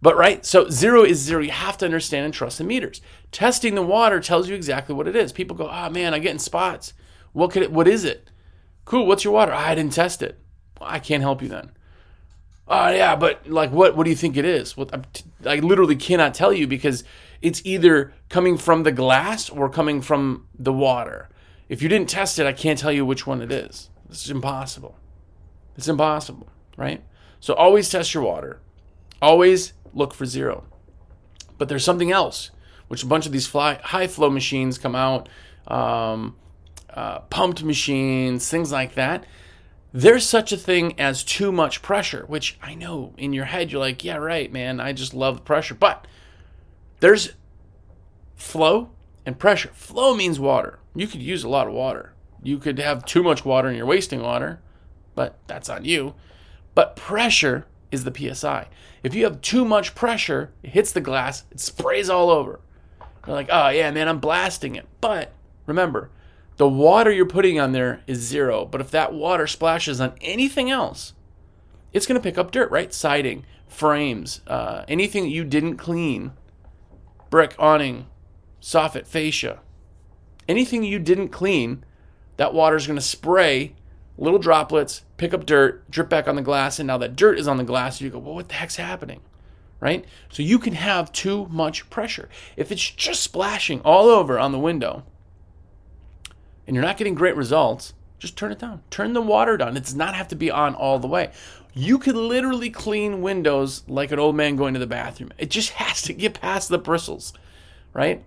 But 0.01 0.17
right, 0.17 0.43
so 0.45 0.67
zero 0.69 1.03
is 1.03 1.19
zero. 1.19 1.41
You 1.41 1.51
have 1.51 1.77
to 1.77 1.85
understand 1.85 2.25
and 2.25 2.33
trust 2.33 2.57
the 2.57 2.63
meters. 2.63 3.01
Testing 3.31 3.75
the 3.75 3.83
water 3.83 4.19
tells 4.19 4.49
you 4.49 4.55
exactly 4.55 4.95
what 4.95 5.07
it 5.07 5.15
is. 5.15 5.31
People 5.31 5.55
go, 5.55 5.69
"Oh 5.69 5.89
man, 5.89 6.13
I 6.13 6.19
get 6.19 6.31
in 6.31 6.39
spots. 6.39 6.93
What 7.33 7.51
could 7.51 7.61
it? 7.63 7.71
What 7.71 7.87
is 7.87 8.03
it? 8.03 8.29
Cool. 8.85 9.05
What's 9.05 9.23
your 9.23 9.33
water? 9.33 9.53
Oh, 9.53 9.57
I 9.57 9.75
didn't 9.75 9.93
test 9.93 10.21
it. 10.23 10.39
Well, 10.79 10.89
I 10.89 10.99
can't 10.99 11.21
help 11.21 11.41
you 11.41 11.47
then. 11.47 11.71
Oh 12.67 12.89
yeah, 12.89 13.15
but 13.15 13.47
like, 13.47 13.71
what? 13.71 13.95
What 13.95 14.05
do 14.05 14.09
you 14.09 14.15
think 14.15 14.37
it 14.37 14.45
is? 14.45 14.75
What? 14.75 15.23
I 15.45 15.57
literally 15.57 15.95
cannot 15.95 16.33
tell 16.33 16.51
you 16.51 16.67
because 16.67 17.03
it's 17.41 17.61
either 17.63 18.13
coming 18.29 18.57
from 18.57 18.83
the 18.83 18.91
glass 18.91 19.49
or 19.49 19.69
coming 19.69 20.01
from 20.01 20.47
the 20.57 20.73
water. 20.73 21.29
If 21.69 21.81
you 21.81 21.89
didn't 21.89 22.09
test 22.09 22.39
it, 22.39 22.47
I 22.47 22.53
can't 22.53 22.79
tell 22.79 22.91
you 22.91 23.05
which 23.05 23.27
one 23.27 23.41
it 23.41 23.51
is. 23.51 23.89
Is 24.09 24.29
impossible. 24.29 24.97
It's 25.77 25.87
impossible, 25.87 26.49
right? 26.75 27.03
So 27.39 27.53
always 27.53 27.89
test 27.89 28.13
your 28.13 28.23
water. 28.23 28.59
Always 29.21 29.73
look 29.93 30.13
for 30.13 30.25
zero. 30.25 30.65
But 31.57 31.69
there's 31.69 31.83
something 31.83 32.11
else, 32.11 32.51
which 32.87 33.03
a 33.03 33.07
bunch 33.07 33.25
of 33.25 33.31
these 33.31 33.47
fly, 33.47 33.75
high 33.75 34.07
flow 34.07 34.29
machines 34.29 34.77
come 34.77 34.95
out, 34.95 35.29
um, 35.67 36.35
uh, 36.89 37.19
pumped 37.19 37.63
machines, 37.63 38.49
things 38.49 38.71
like 38.71 38.95
that. 38.95 39.25
There's 39.93 40.27
such 40.27 40.51
a 40.51 40.57
thing 40.57 40.99
as 40.99 41.23
too 41.23 41.51
much 41.51 41.81
pressure, 41.81 42.23
which 42.27 42.57
I 42.61 42.75
know 42.75 43.13
in 43.17 43.33
your 43.33 43.45
head 43.45 43.71
you're 43.71 43.81
like, 43.81 44.03
yeah, 44.03 44.15
right, 44.15 44.51
man, 44.51 44.79
I 44.79 44.93
just 44.93 45.13
love 45.13 45.43
pressure. 45.43 45.75
But 45.75 46.07
there's 47.01 47.33
flow 48.35 48.91
and 49.25 49.37
pressure. 49.37 49.69
Flow 49.73 50.15
means 50.15 50.39
water. 50.39 50.79
You 50.95 51.07
could 51.07 51.21
use 51.21 51.43
a 51.43 51.49
lot 51.49 51.67
of 51.67 51.73
water. 51.73 52.13
You 52.41 52.57
could 52.57 52.79
have 52.79 53.05
too 53.05 53.21
much 53.21 53.45
water 53.45 53.67
and 53.67 53.77
you're 53.77 53.85
wasting 53.85 54.21
water, 54.21 54.61
but 55.13 55.37
that's 55.47 55.69
on 55.69 55.85
you. 55.85 56.15
But 56.73 56.95
pressure 56.95 57.67
is 57.91 58.03
the 58.03 58.33
PSI. 58.33 58.67
If 59.03 59.13
you 59.13 59.23
have 59.25 59.41
too 59.41 59.65
much 59.65 59.95
pressure, 59.95 60.51
it 60.63 60.71
hits 60.71 60.91
the 60.91 61.01
glass, 61.01 61.43
it 61.51 61.59
sprays 61.59 62.09
all 62.09 62.29
over. 62.29 62.59
You're 63.25 63.35
like, 63.35 63.49
oh 63.51 63.69
yeah, 63.69 63.91
man, 63.91 64.07
I'm 64.07 64.19
blasting 64.19 64.75
it. 64.75 64.87
But 64.99 65.31
remember, 65.65 66.09
the 66.57 66.67
water 66.67 67.11
you're 67.11 67.25
putting 67.25 67.59
on 67.59 67.71
there 67.71 68.01
is 68.07 68.19
zero. 68.19 68.65
But 68.65 68.81
if 68.81 68.91
that 68.91 69.13
water 69.13 69.47
splashes 69.47 69.99
on 70.01 70.13
anything 70.21 70.69
else, 70.69 71.13
it's 71.93 72.05
going 72.05 72.19
to 72.19 72.23
pick 72.23 72.37
up 72.37 72.51
dirt, 72.51 72.71
right? 72.71 72.93
Siding, 72.93 73.45
frames, 73.67 74.41
uh, 74.47 74.83
anything 74.87 75.23
that 75.23 75.29
you 75.29 75.43
didn't 75.43 75.77
clean, 75.77 76.31
brick, 77.29 77.55
awning, 77.57 78.07
soffit, 78.61 79.07
fascia, 79.07 79.59
anything 80.47 80.83
you 80.83 80.99
didn't 80.99 81.29
clean, 81.29 81.83
that 82.37 82.53
water 82.53 82.75
is 82.75 82.87
going 82.87 82.97
to 82.97 83.01
spray 83.01 83.75
little 84.21 84.39
droplets, 84.39 85.03
pick 85.17 85.33
up 85.33 85.47
dirt, 85.47 85.89
drip 85.89 86.07
back 86.07 86.27
on 86.27 86.35
the 86.35 86.43
glass, 86.43 86.79
and 86.79 86.85
now 86.85 86.97
that 86.99 87.15
dirt 87.15 87.39
is 87.39 87.47
on 87.47 87.57
the 87.57 87.63
glass, 87.63 87.99
you 87.99 88.09
go, 88.11 88.19
well, 88.19 88.35
what 88.35 88.47
the 88.47 88.53
heck's 88.53 88.75
happening? 88.75 89.19
Right? 89.79 90.05
So 90.29 90.43
you 90.43 90.59
can 90.59 90.73
have 90.73 91.11
too 91.11 91.47
much 91.49 91.89
pressure. 91.89 92.29
If 92.55 92.71
it's 92.71 92.87
just 92.87 93.23
splashing 93.23 93.81
all 93.81 94.07
over 94.07 94.37
on 94.37 94.51
the 94.51 94.59
window 94.59 95.03
and 96.67 96.75
you're 96.75 96.85
not 96.85 96.97
getting 96.97 97.15
great 97.15 97.35
results, 97.35 97.95
just 98.19 98.37
turn 98.37 98.51
it 98.51 98.59
down. 98.59 98.83
Turn 98.91 99.13
the 99.13 99.21
water 99.21 99.57
down. 99.57 99.75
It 99.75 99.83
does 99.83 99.95
not 99.95 100.13
have 100.13 100.27
to 100.27 100.35
be 100.35 100.51
on 100.51 100.75
all 100.75 100.99
the 100.99 101.07
way. 101.07 101.31
You 101.73 101.97
could 101.97 102.15
literally 102.15 102.69
clean 102.69 103.23
windows 103.23 103.81
like 103.87 104.11
an 104.11 104.19
old 104.19 104.35
man 104.35 104.55
going 104.55 104.75
to 104.75 104.79
the 104.79 104.85
bathroom. 104.85 105.33
It 105.39 105.49
just 105.49 105.69
has 105.81 106.03
to 106.03 106.13
get 106.13 106.39
past 106.39 106.69
the 106.69 106.77
bristles, 106.77 107.33
right? 107.91 108.23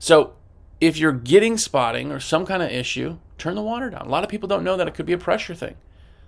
So 0.00 0.34
if 0.80 0.96
you're 0.96 1.12
getting 1.12 1.56
spotting 1.58 2.10
or 2.10 2.18
some 2.18 2.44
kind 2.44 2.60
of 2.60 2.72
issue, 2.72 3.18
turn 3.42 3.54
the 3.56 3.62
water 3.62 3.90
down. 3.90 4.06
A 4.06 4.08
lot 4.08 4.22
of 4.22 4.30
people 4.30 4.48
don't 4.48 4.64
know 4.64 4.76
that 4.76 4.86
it 4.86 4.94
could 4.94 5.06
be 5.06 5.12
a 5.12 5.18
pressure 5.18 5.54
thing. 5.54 5.74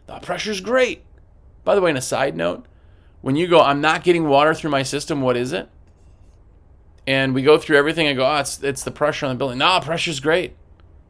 The 0.06 0.18
pressure's 0.18 0.61
great. 0.61 1.04
By 1.62 1.75
the 1.75 1.80
way, 1.80 1.90
in 1.90 1.97
a 1.97 2.02
side 2.02 2.37
note, 2.37 2.66
when 3.21 3.37
you 3.37 3.47
go, 3.47 3.61
I'm 3.61 3.80
not 3.80 4.04
getting 4.04 4.28
water 4.28 4.52
through 4.52 4.71
my 4.71 4.83
system, 4.83 5.23
what 5.23 5.37
is 5.37 5.52
it? 5.52 5.68
And 7.06 7.33
we 7.35 7.42
go 7.42 7.56
through 7.56 7.76
everything. 7.76 8.09
I 8.09 8.14
go, 8.14 8.26
oh, 8.26 8.37
it's, 8.37 8.62
it's 8.62 8.83
the 8.83 8.90
pressure 8.90 9.26
on 9.26 9.35
the 9.35 9.38
building. 9.38 9.59
No, 9.59 9.78
pressure's 9.80 10.21
great. 10.21 10.56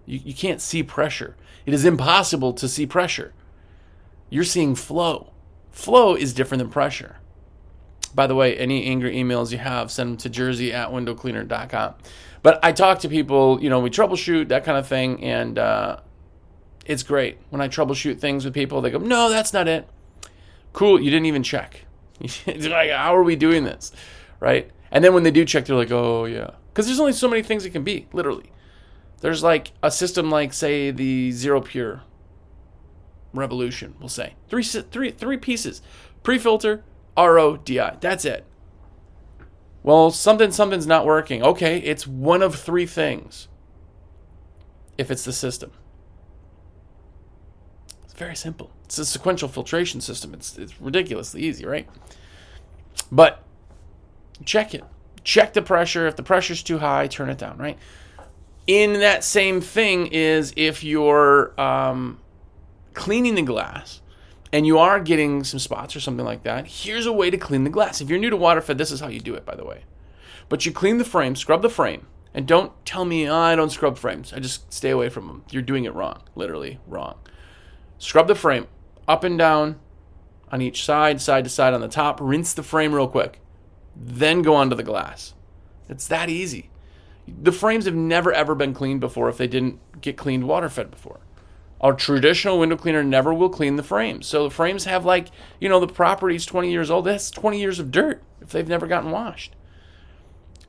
You, 0.06 0.20
you 0.22 0.34
can't 0.34 0.60
see 0.60 0.82
pressure. 0.82 1.36
It 1.64 1.72
is 1.72 1.84
impossible 1.84 2.52
to 2.54 2.68
see 2.68 2.86
pressure. 2.86 3.32
You're 4.28 4.44
seeing 4.44 4.74
flow. 4.74 5.32
Flow 5.70 6.14
is 6.14 6.34
different 6.34 6.60
than 6.60 6.70
pressure. 6.70 7.16
By 8.14 8.26
the 8.26 8.34
way, 8.34 8.56
any 8.56 8.86
angry 8.86 9.16
emails 9.16 9.50
you 9.50 9.58
have, 9.58 9.90
send 9.90 10.10
them 10.10 10.16
to 10.18 10.28
jersey 10.28 10.72
at 10.72 10.90
windowcleaner.com. 10.90 11.94
But 12.42 12.60
I 12.62 12.72
talk 12.72 13.00
to 13.00 13.08
people, 13.08 13.62
you 13.62 13.70
know, 13.70 13.80
we 13.80 13.90
troubleshoot, 13.90 14.48
that 14.48 14.64
kind 14.64 14.78
of 14.78 14.86
thing, 14.86 15.24
and 15.24 15.58
uh, 15.58 16.00
it's 16.84 17.02
great. 17.02 17.38
When 17.50 17.60
I 17.60 17.68
troubleshoot 17.68 18.20
things 18.20 18.44
with 18.44 18.54
people, 18.54 18.80
they 18.80 18.90
go, 18.90 18.98
no, 18.98 19.30
that's 19.30 19.52
not 19.52 19.66
it. 19.66 19.88
Cool, 20.72 21.00
you 21.00 21.10
didn't 21.10 21.26
even 21.26 21.42
check. 21.42 21.86
like, 22.46 22.90
how 22.90 23.16
are 23.16 23.22
we 23.22 23.34
doing 23.34 23.64
this? 23.64 23.92
Right? 24.40 24.70
And 24.90 25.02
then 25.02 25.14
when 25.14 25.22
they 25.22 25.30
do 25.30 25.44
check, 25.44 25.64
they're 25.64 25.76
like, 25.76 25.90
oh, 25.90 26.26
yeah. 26.26 26.50
Because 26.68 26.86
there's 26.86 27.00
only 27.00 27.12
so 27.12 27.28
many 27.28 27.42
things 27.42 27.64
it 27.64 27.70
can 27.70 27.82
be, 27.82 28.06
literally. 28.12 28.50
There's 29.20 29.42
like 29.42 29.72
a 29.82 29.90
system 29.90 30.30
like, 30.30 30.52
say, 30.52 30.90
the 30.90 31.30
XERO 31.30 31.64
Pure 31.64 32.02
Revolution, 33.32 33.94
we'll 33.98 34.08
say. 34.08 34.34
Three, 34.48 34.62
three, 34.62 35.10
three 35.10 35.36
pieces 35.36 35.80
pre 36.22 36.38
filter, 36.38 36.84
RO, 37.16 37.56
DI. 37.56 37.96
That's 38.00 38.24
it. 38.24 38.44
Well, 39.82 40.10
something 40.10 40.50
something's 40.50 40.86
not 40.86 41.04
working. 41.04 41.42
Okay, 41.42 41.78
it's 41.78 42.06
one 42.06 42.42
of 42.42 42.54
three 42.54 42.86
things. 42.86 43.48
If 44.96 45.10
it's 45.10 45.24
the 45.24 45.32
system. 45.32 45.72
It's 48.04 48.14
very 48.14 48.36
simple. 48.36 48.70
It's 48.84 48.96
a 48.98 49.04
sequential 49.04 49.48
filtration 49.48 50.00
system. 50.00 50.32
It's 50.34 50.56
it's 50.56 50.80
ridiculously 50.80 51.42
easy, 51.42 51.66
right? 51.66 51.88
But 53.10 53.42
check 54.44 54.74
it. 54.74 54.84
Check 55.22 55.52
the 55.52 55.62
pressure. 55.62 56.06
If 56.06 56.16
the 56.16 56.22
pressure's 56.22 56.62
too 56.62 56.78
high, 56.78 57.06
turn 57.06 57.28
it 57.28 57.38
down, 57.38 57.58
right? 57.58 57.78
In 58.66 58.94
that 59.00 59.24
same 59.24 59.60
thing 59.60 60.06
is 60.06 60.54
if 60.56 60.82
you're 60.82 61.58
um, 61.60 62.20
cleaning 62.94 63.34
the 63.34 63.42
glass 63.42 64.00
and 64.54 64.68
you 64.68 64.78
are 64.78 65.00
getting 65.00 65.42
some 65.42 65.58
spots 65.58 65.96
or 65.96 66.00
something 66.00 66.24
like 66.24 66.44
that, 66.44 66.68
here's 66.68 67.06
a 67.06 67.12
way 67.12 67.28
to 67.28 67.36
clean 67.36 67.64
the 67.64 67.70
glass. 67.70 68.00
If 68.00 68.08
you're 68.08 68.20
new 68.20 68.30
to 68.30 68.36
waterfed, 68.36 68.78
this 68.78 68.92
is 68.92 69.00
how 69.00 69.08
you 69.08 69.18
do 69.18 69.34
it, 69.34 69.44
by 69.44 69.56
the 69.56 69.64
way. 69.64 69.82
But 70.48 70.64
you 70.64 70.70
clean 70.70 70.98
the 70.98 71.04
frame, 71.04 71.34
scrub 71.34 71.60
the 71.60 71.68
frame, 71.68 72.06
and 72.32 72.46
don't 72.46 72.72
tell 72.86 73.04
me 73.04 73.28
oh, 73.28 73.34
I 73.34 73.56
don't 73.56 73.72
scrub 73.72 73.98
frames. 73.98 74.32
I 74.32 74.38
just 74.38 74.72
stay 74.72 74.90
away 74.90 75.08
from 75.08 75.26
them. 75.26 75.44
You're 75.50 75.62
doing 75.62 75.86
it 75.86 75.94
wrong, 75.94 76.22
literally 76.36 76.78
wrong. 76.86 77.16
Scrub 77.98 78.28
the 78.28 78.36
frame 78.36 78.68
up 79.08 79.24
and 79.24 79.36
down 79.36 79.80
on 80.52 80.62
each 80.62 80.84
side, 80.84 81.20
side 81.20 81.42
to 81.42 81.50
side 81.50 81.74
on 81.74 81.80
the 81.80 81.88
top. 81.88 82.20
Rinse 82.20 82.54
the 82.54 82.62
frame 82.62 82.94
real 82.94 83.08
quick. 83.08 83.40
Then 83.96 84.42
go 84.42 84.54
onto 84.54 84.76
the 84.76 84.84
glass. 84.84 85.34
It's 85.88 86.06
that 86.06 86.30
easy. 86.30 86.70
The 87.26 87.50
frames 87.50 87.86
have 87.86 87.96
never 87.96 88.32
ever 88.32 88.54
been 88.54 88.72
cleaned 88.72 89.00
before 89.00 89.28
if 89.28 89.36
they 89.36 89.48
didn't 89.48 89.80
get 90.00 90.16
cleaned 90.16 90.46
water 90.46 90.68
fed 90.68 90.92
before. 90.92 91.18
A 91.84 91.92
traditional 91.92 92.58
window 92.58 92.78
cleaner 92.78 93.04
never 93.04 93.34
will 93.34 93.50
clean 93.50 93.76
the 93.76 93.82
frames. 93.82 94.26
So 94.26 94.44
the 94.44 94.50
frames 94.50 94.86
have 94.86 95.04
like, 95.04 95.28
you 95.60 95.68
know, 95.68 95.80
the 95.80 95.86
property's 95.86 96.46
20 96.46 96.70
years 96.70 96.90
old. 96.90 97.04
That's 97.04 97.30
20 97.30 97.60
years 97.60 97.78
of 97.78 97.90
dirt 97.90 98.22
if 98.40 98.48
they've 98.48 98.66
never 98.66 98.86
gotten 98.86 99.10
washed. 99.10 99.54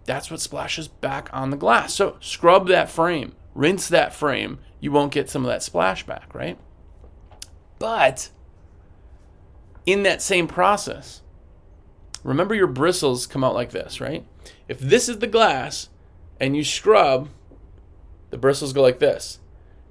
That's 0.04 0.30
what 0.30 0.42
splashes 0.42 0.90
back 0.90 1.30
on 1.32 1.52
the 1.52 1.58
glass. 1.58 1.94
So 1.94 2.18
scrub 2.20 2.68
that 2.68 2.92
frame, 2.92 3.34
rinse 3.54 3.88
that 3.88 4.14
frame. 4.14 4.60
You 4.82 4.92
won't 4.92 5.14
get 5.14 5.30
some 5.30 5.46
of 5.46 5.48
that 5.50 5.64
splash 5.64 6.06
back, 6.06 6.36
right? 6.36 6.60
But 7.80 8.30
in 9.86 10.04
that 10.04 10.22
same 10.22 10.48
process, 10.48 11.22
remember 12.26 12.54
your 12.54 12.68
bristles 12.68 13.26
come 13.26 13.44
out 13.44 13.56
like 13.56 13.72
this, 13.72 14.02
right? 14.02 14.26
If 14.68 14.80
this 14.80 15.08
is 15.08 15.20
the 15.20 15.28
glass 15.28 15.88
and 16.42 16.58
you 16.58 16.66
scrub, 16.66 17.30
the 18.32 18.38
bristles 18.38 18.74
go 18.74 18.82
like 18.82 19.00
this. 19.00 19.40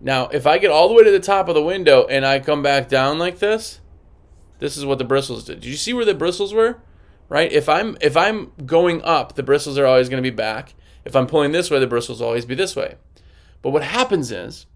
Now, 0.04 0.28
if 0.28 0.46
I 0.46 0.58
get 0.58 0.70
all 0.70 0.87
the 0.87 0.94
way 0.94 1.02
to 1.02 1.11
the 1.11 1.18
top 1.18 1.49
of 1.49 1.54
the 1.54 1.62
window 1.62 2.06
and 2.06 2.26
I 2.26 2.38
come 2.38 2.62
back 2.62 2.88
down 2.90 3.18
like 3.18 3.38
this, 3.38 3.80
this 4.58 4.76
is 4.76 4.84
what 4.84 4.99
the 4.99 5.04
bristles 5.04 5.44
did. 5.44 5.61
Did 5.61 5.70
you 5.70 5.78
see 5.78 5.94
where 5.94 6.04
the 6.04 6.12
bristles 6.14 6.52
were? 6.52 6.76
Right? 7.30 7.50
If 7.50 7.70
I'm 7.70 7.96
if 8.02 8.14
I'm 8.14 8.52
going 8.66 9.02
up, 9.02 9.34
the 9.34 9.42
bristles 9.42 9.78
are 9.78 9.87
always 9.87 10.11
going 10.11 10.23
to 10.23 10.30
be 10.30 10.34
back. 10.34 10.75
If 11.06 11.16
I'm 11.16 11.26
pulling 11.26 11.52
this 11.52 11.70
way, 11.70 11.80
the 11.80 11.87
bristles 11.87 12.20
will 12.20 12.26
always 12.26 12.44
be 12.44 12.54
this 12.54 12.76
way. 12.76 12.96
But 13.62 13.70
what 13.70 13.82
happens 13.82 14.30
is 14.30 14.66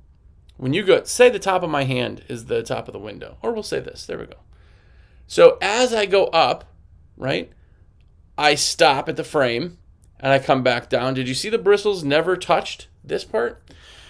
when 0.56 0.73
you 0.73 0.82
go 0.82 1.04
say 1.04 1.28
the 1.28 1.38
top 1.38 1.62
of 1.62 1.68
my 1.68 1.85
hand 1.85 2.25
is 2.28 2.47
the 2.47 2.62
top 2.62 2.88
of 2.88 2.94
the 2.94 2.99
window, 2.99 3.37
or 3.42 3.52
we'll 3.52 3.62
say 3.62 3.80
this. 3.80 4.06
There 4.06 4.18
we 4.18 4.25
go. 4.25 4.38
So 5.26 5.58
as 5.61 5.92
I 5.92 6.06
go 6.06 6.28
up, 6.28 6.73
right? 7.18 7.52
I 8.38 8.54
stop 8.54 9.11
at 9.11 9.16
the 9.16 9.25
frame 9.25 9.76
and 10.18 10.32
I 10.32 10.38
come 10.38 10.62
back 10.62 10.88
down. 10.88 11.12
Did 11.12 11.28
you 11.28 11.35
see 11.35 11.50
the 11.50 11.58
bristles 11.58 12.02
never 12.02 12.35
touched 12.35 12.88
this 13.04 13.25
part? 13.25 13.62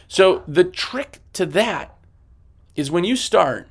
So 0.09 0.43
the 0.49 0.65
trick 0.65 1.21
to 1.35 1.47
that 1.47 1.97
is 2.75 2.91
when 2.91 3.05
you 3.05 3.15
start, 3.15 3.69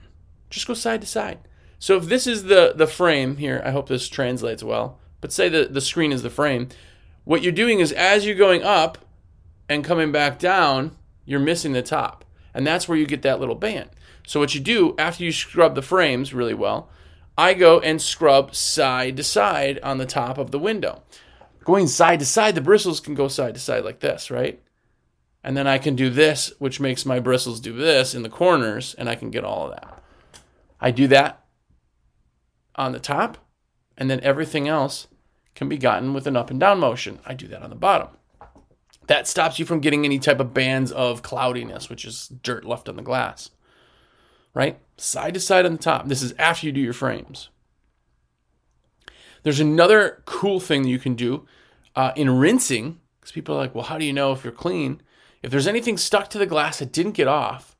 just 0.50 0.68
go 0.68 0.74
side 0.74 1.02
to 1.02 1.08
side. 1.08 1.40
So 1.80 1.98
if 1.98 2.06
this 2.06 2.26
is 2.26 2.44
the 2.44 2.74
the 2.76 2.88
frame 2.88 3.38
here, 3.38 3.62
I 3.66 3.72
hope 3.72 3.88
this 3.88 4.08
translates 4.08 4.64
well. 4.64 5.00
But 5.20 5.32
say 5.32 5.50
the, 5.50 5.66
the 5.66 5.82
screen 5.82 6.12
is 6.12 6.22
the 6.22 6.30
frame. 6.30 6.70
What 7.24 7.42
you're 7.42 7.52
doing 7.52 7.80
is 7.80 7.92
as 7.92 8.26
you're 8.26 8.36
going 8.36 8.64
up 8.64 9.00
and 9.68 9.84
coming 9.84 10.12
back 10.12 10.40
down, 10.40 10.96
you're 11.26 11.40
missing 11.40 11.74
the 11.74 11.82
top. 11.82 12.24
And 12.54 12.66
that's 12.66 12.88
where 12.88 12.98
you 12.98 13.06
get 13.06 13.24
that 13.24 13.40
little 13.40 13.56
band. 13.56 13.90
So 14.26 14.40
what 14.40 14.56
you 14.56 14.62
do 14.62 14.96
after 14.98 15.24
you 15.24 15.32
scrub 15.32 15.76
the 15.76 15.82
frames 15.82 16.34
really 16.34 16.54
well, 16.54 16.90
I 17.38 17.54
go 17.54 17.80
and 17.80 18.02
scrub 18.02 18.56
side 18.56 19.18
to 19.18 19.24
side 19.24 19.80
on 19.84 19.98
the 19.98 20.06
top 20.06 20.38
of 20.38 20.52
the 20.52 20.60
window. 20.60 21.04
Going 21.64 21.88
side 21.88 22.20
to 22.20 22.26
side, 22.26 22.56
the 22.56 22.62
bristles 22.62 23.00
can 23.00 23.14
go 23.14 23.28
side 23.28 23.54
to 23.56 23.60
side 23.60 23.84
like 23.84 24.00
this, 24.00 24.32
right? 24.32 24.60
And 25.48 25.56
then 25.56 25.66
I 25.66 25.78
can 25.78 25.96
do 25.96 26.10
this, 26.10 26.52
which 26.60 26.82
makes 26.82 27.06
my 27.06 27.22
bristles 27.22 27.62
do 27.62 27.72
this 27.72 28.14
in 28.14 28.22
the 28.22 28.28
corners, 28.28 28.94
and 28.96 29.08
I 29.08 29.16
can 29.16 29.32
get 29.32 29.46
all 29.46 29.68
of 29.68 29.76
that. 29.76 30.04
I 30.82 30.92
do 30.92 31.08
that 31.08 31.46
on 32.76 32.92
the 32.92 33.00
top, 33.00 33.38
and 33.98 34.12
then 34.12 34.20
everything 34.24 34.68
else 34.68 35.08
can 35.56 35.70
be 35.70 35.78
gotten 35.78 36.14
with 36.14 36.28
an 36.28 36.36
up 36.36 36.52
and 36.52 36.60
down 36.60 36.82
motion. 36.82 37.20
I 37.26 37.34
do 37.34 37.48
that 37.48 37.62
on 37.62 37.70
the 37.70 37.78
bottom. 37.78 38.10
That 39.08 39.26
stops 39.26 39.58
you 39.58 39.66
from 39.66 39.80
getting 39.80 40.04
any 40.04 40.20
type 40.20 40.42
of 40.42 40.54
bands 40.54 40.92
of 40.92 41.22
cloudiness, 41.22 41.90
which 41.90 42.04
is 42.04 42.28
dirt 42.28 42.66
left 42.66 42.90
on 42.90 42.98
the 42.98 43.02
glass. 43.02 43.50
Right? 44.54 44.78
Side 44.98 45.36
to 45.36 45.40
side 45.40 45.66
on 45.66 45.72
the 45.72 45.78
top. 45.78 46.10
This 46.10 46.24
is 46.24 46.34
after 46.38 46.66
you 46.66 46.74
do 46.74 46.82
your 46.82 46.92
frames. 46.92 47.48
There's 49.44 49.62
another 49.62 50.24
cool 50.26 50.60
thing 50.60 50.82
that 50.82 50.90
you 50.90 51.00
can 51.00 51.16
do 51.16 51.48
uh, 51.96 52.12
in 52.18 52.38
rinsing, 52.38 53.00
because 53.22 53.32
people 53.32 53.56
are 53.56 53.60
like, 53.60 53.74
well, 53.74 53.86
how 53.86 53.98
do 53.98 54.04
you 54.04 54.12
know 54.12 54.34
if 54.34 54.44
you're 54.44 54.52
clean? 54.52 55.02
If 55.42 55.52
there's 55.52 55.68
anything 55.68 55.98
stuck 55.98 56.30
to 56.32 56.38
the 56.38 56.46
glass 56.46 56.80
that 56.80 56.92
didn't 56.92 57.12
get 57.14 57.28
off, 57.28 57.76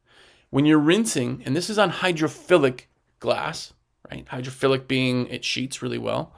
when 0.50 0.66
you're 0.66 0.80
rinsing, 0.80 1.42
and 1.46 1.56
this 1.56 1.70
is 1.70 1.78
on 1.78 1.92
hydrophilic 1.92 2.82
glass, 3.20 3.74
right? 4.10 4.26
Hydrophilic 4.26 4.88
being 4.88 5.28
it 5.28 5.44
sheets 5.44 5.82
really 5.82 5.98
well. 5.98 6.34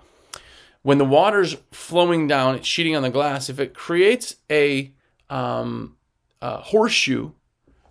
When 0.81 0.97
the 0.97 1.05
water's 1.05 1.57
flowing 1.71 2.27
down, 2.27 2.55
it's 2.55 2.67
sheeting 2.67 2.95
on 2.95 3.03
the 3.03 3.09
glass. 3.09 3.49
If 3.49 3.59
it 3.59 3.73
creates 3.73 4.37
a, 4.49 4.93
um, 5.29 5.97
a 6.41 6.57
horseshoe, 6.57 7.31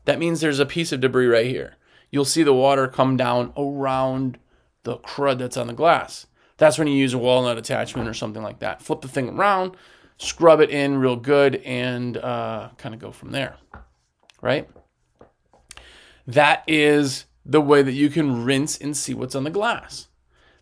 that 0.07 0.19
means 0.19 0.41
there's 0.41 0.59
a 0.59 0.67
piece 0.67 0.91
of 0.91 1.01
debris 1.01 1.27
right 1.27 1.47
here. 1.47 1.77
You'll 2.11 2.25
see 2.25 2.43
the 2.43 2.55
water 2.55 2.89
come 2.89 3.17
down 3.17 3.53
around 3.57 4.39
the 4.85 4.97
crud 4.97 5.39
that's 5.39 5.59
on 5.59 5.67
the 5.67 5.75
glass. 5.75 6.27
That's 6.57 6.79
when 6.79 6.89
you 6.89 6.95
use 6.95 7.13
a 7.13 7.19
walnut 7.19 7.59
attachment 7.59 8.09
or 8.09 8.15
something 8.15 8.43
like 8.43 8.61
that. 8.61 8.83
Flip 8.83 9.03
the 9.03 9.09
thing 9.09 9.29
around, 9.29 9.77
scrub 10.19 10.61
it 10.61 10.71
in 10.71 10.99
real 10.99 11.17
good, 11.17 11.57
and 11.57 12.17
uh, 12.17 12.71
kind 12.77 12.95
of 12.95 13.01
go 13.01 13.11
from 13.13 13.31
there. 13.31 13.57
Right? 14.43 14.69
That 16.27 16.63
is 16.67 17.25
the 17.45 17.61
way 17.61 17.83
that 17.83 17.93
you 17.93 18.11
can 18.11 18.45
rinse 18.45 18.77
and 18.77 18.97
see 18.97 19.15
what's 19.15 19.35
on 19.35 19.45
the 19.45 19.51
glass. 19.51 20.09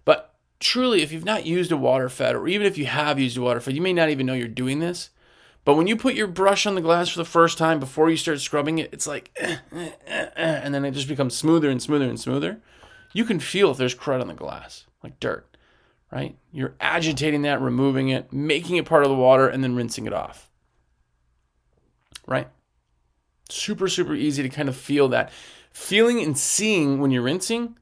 But 0.05 0.35
truly, 0.61 1.03
if 1.03 1.11
you've 1.11 1.25
not 1.25 1.45
used 1.45 1.73
a 1.73 1.77
water 1.77 2.09
fed, 2.09 2.37
or 2.37 2.47
even 2.47 2.67
if 2.67 2.79
you 2.79 2.87
have 2.87 3.19
used 3.19 3.37
a 3.37 3.43
water 3.43 3.61
fed, 3.61 3.75
you 3.75 3.83
may 3.83 3.93
not 3.93 4.09
even 4.09 4.27
know 4.27 4.35
you're 4.35 4.49
doing 4.49 4.79
this. 4.79 5.11
But 5.65 5.75
when 5.75 5.89
you 5.89 5.97
put 5.97 6.15
your 6.15 6.29
brush 6.29 6.65
on 6.65 6.77
the 6.77 6.81
glass 6.81 7.09
for 7.09 7.19
the 7.19 7.25
first 7.25 7.59
time 7.59 7.81
before 7.81 8.09
you 8.09 8.17
start 8.17 8.41
scrubbing 8.41 8.79
it, 8.79 8.91
it's 8.93 9.09
like, 9.09 9.33
eh, 9.37 9.57
eh, 9.73 9.91
eh, 10.07 10.27
and 10.37 10.73
then 10.73 10.85
it 10.85 10.93
just 10.93 11.09
becomes 11.09 11.35
smoother 11.35 11.69
and 11.69 11.83
smoother 11.83 12.09
and 12.09 12.21
smoother. 12.21 12.61
You 13.13 13.25
can 13.25 13.41
feel 13.41 13.73
if 13.73 13.77
there's 13.77 13.95
crud 13.95 14.21
on 14.21 14.29
the 14.29 14.35
glass, 14.35 14.85
like 15.03 15.19
dirt, 15.19 15.56
right? 16.11 16.37
You're 16.53 16.75
agitating 16.81 17.43
that, 17.43 17.61
removing 17.61 18.09
it, 18.09 18.33
making 18.33 18.77
it 18.77 18.87
part 18.87 19.05
of 19.05 19.11
the 19.11 19.17
water, 19.17 19.49
and 19.49 19.63
then 19.63 19.75
rinsing 19.75 20.07
it 20.07 20.13
off, 20.13 20.51
right? 22.27 22.49
Super, 23.49 23.89
super 23.89 24.15
easy 24.15 24.43
to 24.43 24.49
kind 24.49 24.69
of 24.69 24.77
feel 24.77 25.09
that. 25.09 25.31
Feeling 25.73 26.23
and 26.23 26.37
seeing 26.37 27.01
when 27.01 27.11
you're 27.11 27.23
rinsing 27.23 27.77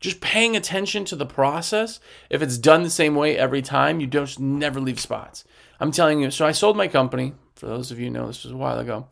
just 0.00 0.20
paying 0.20 0.56
attention 0.56 1.04
to 1.06 1.16
the 1.16 1.26
process. 1.26 2.00
If 2.30 2.42
it's 2.42 2.58
done 2.58 2.82
the 2.82 2.90
same 2.90 3.14
way 3.14 3.36
every 3.36 3.62
time, 3.62 4.00
you 4.00 4.06
don't 4.06 4.38
never 4.38 4.80
leave 4.80 5.00
spots. 5.00 5.44
I'm 5.80 5.92
telling 5.92 6.20
you. 6.20 6.30
So 6.30 6.46
I 6.46 6.52
sold 6.52 6.76
my 6.76 6.88
company. 6.88 7.34
For 7.54 7.66
those 7.66 7.90
of 7.90 7.98
you 7.98 8.10
know, 8.10 8.26
this 8.26 8.44
was 8.44 8.52
a 8.52 8.56
while 8.56 8.78
ago. 8.78 9.08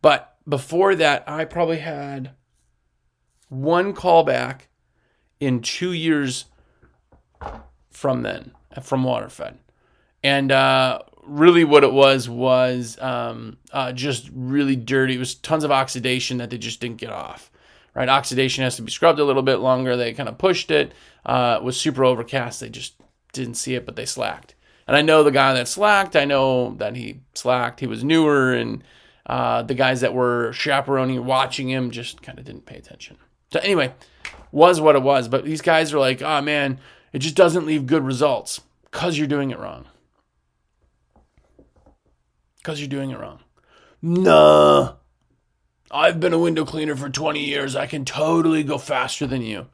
But 0.00 0.36
before 0.48 0.94
that, 0.94 1.24
I 1.28 1.44
probably 1.44 1.78
had 1.78 2.32
one 3.48 3.92
callback 3.92 4.62
in 5.40 5.60
two 5.60 5.92
years 5.92 6.46
from 7.90 8.22
then, 8.22 8.52
from 8.82 9.04
Waterfed. 9.04 9.54
And 10.22 10.52
uh, 10.52 11.00
really, 11.22 11.64
what 11.64 11.84
it 11.84 11.92
was 11.92 12.28
was 12.28 12.98
um, 13.00 13.56
uh, 13.72 13.92
just 13.92 14.30
really 14.34 14.76
dirty. 14.76 15.14
It 15.14 15.18
was 15.18 15.34
tons 15.34 15.64
of 15.64 15.70
oxidation 15.70 16.38
that 16.38 16.50
they 16.50 16.58
just 16.58 16.80
didn't 16.80 16.98
get 16.98 17.10
off. 17.10 17.50
Right, 17.92 18.08
oxidation 18.08 18.62
has 18.62 18.76
to 18.76 18.82
be 18.82 18.90
scrubbed 18.92 19.18
a 19.18 19.24
little 19.24 19.42
bit 19.42 19.56
longer. 19.56 19.96
They 19.96 20.12
kind 20.12 20.28
of 20.28 20.38
pushed 20.38 20.70
it. 20.70 20.92
Uh, 21.26 21.58
it 21.60 21.64
was 21.64 21.78
super 21.78 22.04
overcast. 22.04 22.60
They 22.60 22.68
just 22.68 22.94
didn't 23.32 23.54
see 23.54 23.74
it, 23.74 23.84
but 23.84 23.96
they 23.96 24.06
slacked. 24.06 24.54
And 24.86 24.96
I 24.96 25.02
know 25.02 25.24
the 25.24 25.32
guy 25.32 25.54
that 25.54 25.66
slacked. 25.66 26.14
I 26.14 26.24
know 26.24 26.74
that 26.74 26.94
he 26.94 27.20
slacked. 27.34 27.80
He 27.80 27.88
was 27.88 28.04
newer, 28.04 28.52
and 28.54 28.84
uh, 29.26 29.62
the 29.62 29.74
guys 29.74 30.02
that 30.02 30.14
were 30.14 30.52
chaperoning, 30.52 31.24
watching 31.24 31.68
him, 31.68 31.90
just 31.90 32.22
kind 32.22 32.38
of 32.38 32.44
didn't 32.44 32.66
pay 32.66 32.76
attention. 32.76 33.16
So 33.52 33.58
anyway, 33.60 33.92
was 34.52 34.80
what 34.80 34.96
it 34.96 35.02
was. 35.02 35.28
But 35.28 35.44
these 35.44 35.60
guys 35.60 35.92
are 35.92 35.98
like, 35.98 36.22
oh 36.22 36.40
man, 36.42 36.78
it 37.12 37.18
just 37.18 37.34
doesn't 37.34 37.66
leave 37.66 37.86
good 37.86 38.04
results 38.04 38.60
because 38.84 39.18
you're 39.18 39.26
doing 39.26 39.50
it 39.50 39.58
wrong. 39.58 39.86
Because 42.58 42.80
you're 42.80 42.88
doing 42.88 43.10
it 43.10 43.18
wrong. 43.18 43.40
Nah. 44.02 44.94
I've 45.90 46.20
been 46.20 46.32
a 46.32 46.38
window 46.38 46.64
cleaner 46.64 46.94
for 46.94 47.08
20 47.08 47.44
years. 47.44 47.74
I 47.74 47.86
can 47.86 48.04
totally 48.04 48.62
go 48.62 48.78
faster 48.78 49.26
than 49.26 49.42
you. 49.42 49.66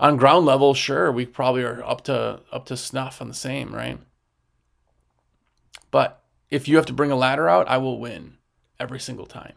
On 0.00 0.16
ground 0.16 0.46
level, 0.46 0.74
sure, 0.74 1.10
we 1.10 1.26
probably 1.26 1.62
are 1.62 1.82
up 1.82 2.04
to 2.04 2.40
up 2.52 2.66
to 2.66 2.76
snuff 2.76 3.20
on 3.20 3.28
the 3.28 3.34
same, 3.34 3.74
right? 3.74 3.98
But 5.90 6.22
if 6.50 6.68
you 6.68 6.76
have 6.76 6.86
to 6.86 6.92
bring 6.92 7.10
a 7.10 7.16
ladder 7.16 7.48
out, 7.48 7.68
I 7.68 7.78
will 7.78 7.98
win 7.98 8.36
every 8.78 9.00
single 9.00 9.26
time. 9.26 9.54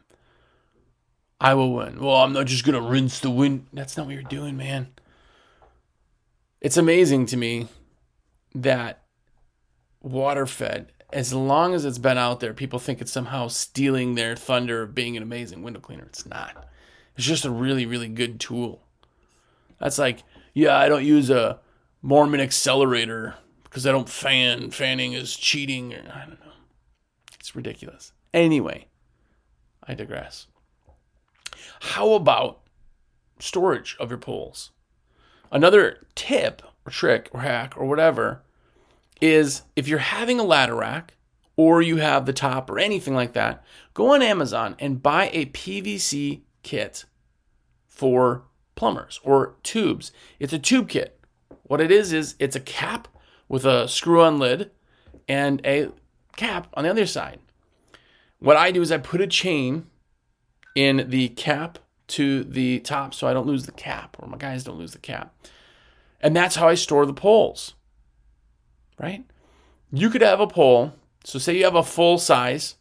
I 1.39 1.53
will 1.53 1.73
win. 1.73 1.99
Well, 1.99 2.15
I'm 2.17 2.33
not 2.33 2.47
just 2.47 2.65
to 2.65 2.81
rinse 2.81 3.19
the 3.19 3.29
wind. 3.29 3.67
That's 3.73 3.97
not 3.97 4.05
what 4.05 4.13
you're 4.13 4.23
doing, 4.23 4.57
man. 4.57 4.87
It's 6.61 6.77
amazing 6.77 7.25
to 7.27 7.37
me 7.37 7.67
that 8.53 9.03
water 10.01 10.45
fed, 10.45 10.91
as 11.11 11.33
long 11.33 11.73
as 11.73 11.85
it's 11.85 11.97
been 11.97 12.17
out 12.17 12.39
there, 12.39 12.53
people 12.53 12.79
think 12.79 13.01
it's 13.01 13.11
somehow 13.11 13.47
stealing 13.47 14.15
their 14.15 14.35
thunder 14.35 14.83
of 14.83 14.95
being 14.95 15.17
an 15.17 15.23
amazing 15.23 15.63
window 15.63 15.79
cleaner. 15.79 16.03
It's 16.03 16.25
not. 16.25 16.67
It's 17.15 17.25
just 17.25 17.45
a 17.45 17.51
really, 17.51 17.85
really 17.85 18.07
good 18.07 18.39
tool. 18.39 18.83
That's 19.79 19.97
like, 19.97 20.23
yeah, 20.53 20.77
I 20.77 20.87
don't 20.87 21.03
use 21.03 21.29
a 21.29 21.59
Moerman 22.03 22.39
Excelerator 22.39 23.35
because 23.63 23.87
I 23.87 23.91
don't 23.91 24.07
fan. 24.07 24.69
Fanning 24.69 25.13
is 25.13 25.35
cheating, 25.35 25.93
or 25.93 26.03
I 26.13 26.25
don't 26.25 26.39
know. 26.39 26.53
It's 27.39 27.55
ridiculous. 27.55 28.13
Anyway, 28.33 28.87
I 29.83 29.95
digress. 29.95 30.47
How 31.79 32.13
about 32.13 32.61
storage 33.39 33.97
of 33.99 34.09
your 34.09 34.19
poles? 34.19 34.71
Another 35.51 36.05
tip 36.15 36.61
or 36.85 36.91
trick 36.91 37.29
or 37.33 37.41
hack 37.41 37.73
or 37.77 37.85
whatever 37.85 38.41
is 39.19 39.63
if 39.75 39.87
you're 39.87 39.99
having 39.99 40.39
a 40.39 40.43
ladder 40.43 40.75
rack 40.75 41.13
or 41.55 41.81
you 41.81 41.97
have 41.97 42.25
the 42.25 42.33
top 42.33 42.69
or 42.69 42.79
anything 42.79 43.13
like 43.13 43.33
that, 43.33 43.63
go 43.93 44.13
on 44.13 44.21
Amazon 44.21 44.75
and 44.79 45.03
buy 45.03 45.29
a 45.33 45.45
PVC 45.47 46.41
kit 46.63 47.05
for 47.87 48.43
plumbers 48.75 49.19
or 49.23 49.55
tubes. 49.61 50.11
It's 50.39 50.53
a 50.53 50.59
tube 50.59 50.89
kit. 50.89 51.19
What 51.63 51.81
it 51.81 51.91
is 51.91 52.13
is 52.13 52.35
it's 52.39 52.55
a 52.55 52.61
cap 52.61 53.07
with 53.47 53.65
a 53.65 53.87
screw 53.87 54.21
on 54.23 54.39
lid 54.39 54.71
and 55.27 55.61
a 55.65 55.89
cap 56.35 56.67
on 56.73 56.83
the 56.85 56.89
other 56.89 57.05
side. 57.05 57.39
What 58.39 58.57
I 58.57 58.71
do 58.71 58.81
is 58.81 58.91
I 58.91 58.97
put 58.97 59.21
a 59.21 59.27
chain 59.27 59.85
in 60.73 61.09
the 61.09 61.29
cap 61.29 61.77
to 62.11 62.43
the 62.43 62.79
top 62.79 63.13
so 63.13 63.27
I 63.27 63.33
don't 63.33 63.47
lose 63.47 63.65
the 63.65 63.71
cap 63.71 64.17
or 64.19 64.27
my 64.27 64.37
guys 64.37 64.63
don't 64.63 64.77
lose 64.77 64.91
the 64.91 64.99
cap. 64.99 65.33
And 66.19 66.35
that's 66.35 66.55
how 66.55 66.67
I 66.67 66.75
store 66.75 67.05
the 67.05 67.13
poles. 67.13 67.73
Right? 68.99 69.25
You 69.91 70.09
could 70.09 70.21
have 70.21 70.39
a 70.39 70.47
pole. 70.47 70.93
So 71.23 71.39
say 71.39 71.57
you 71.57 71.63
have 71.63 71.75
a 71.75 71.83
full 71.83 72.17
size, 72.17 72.75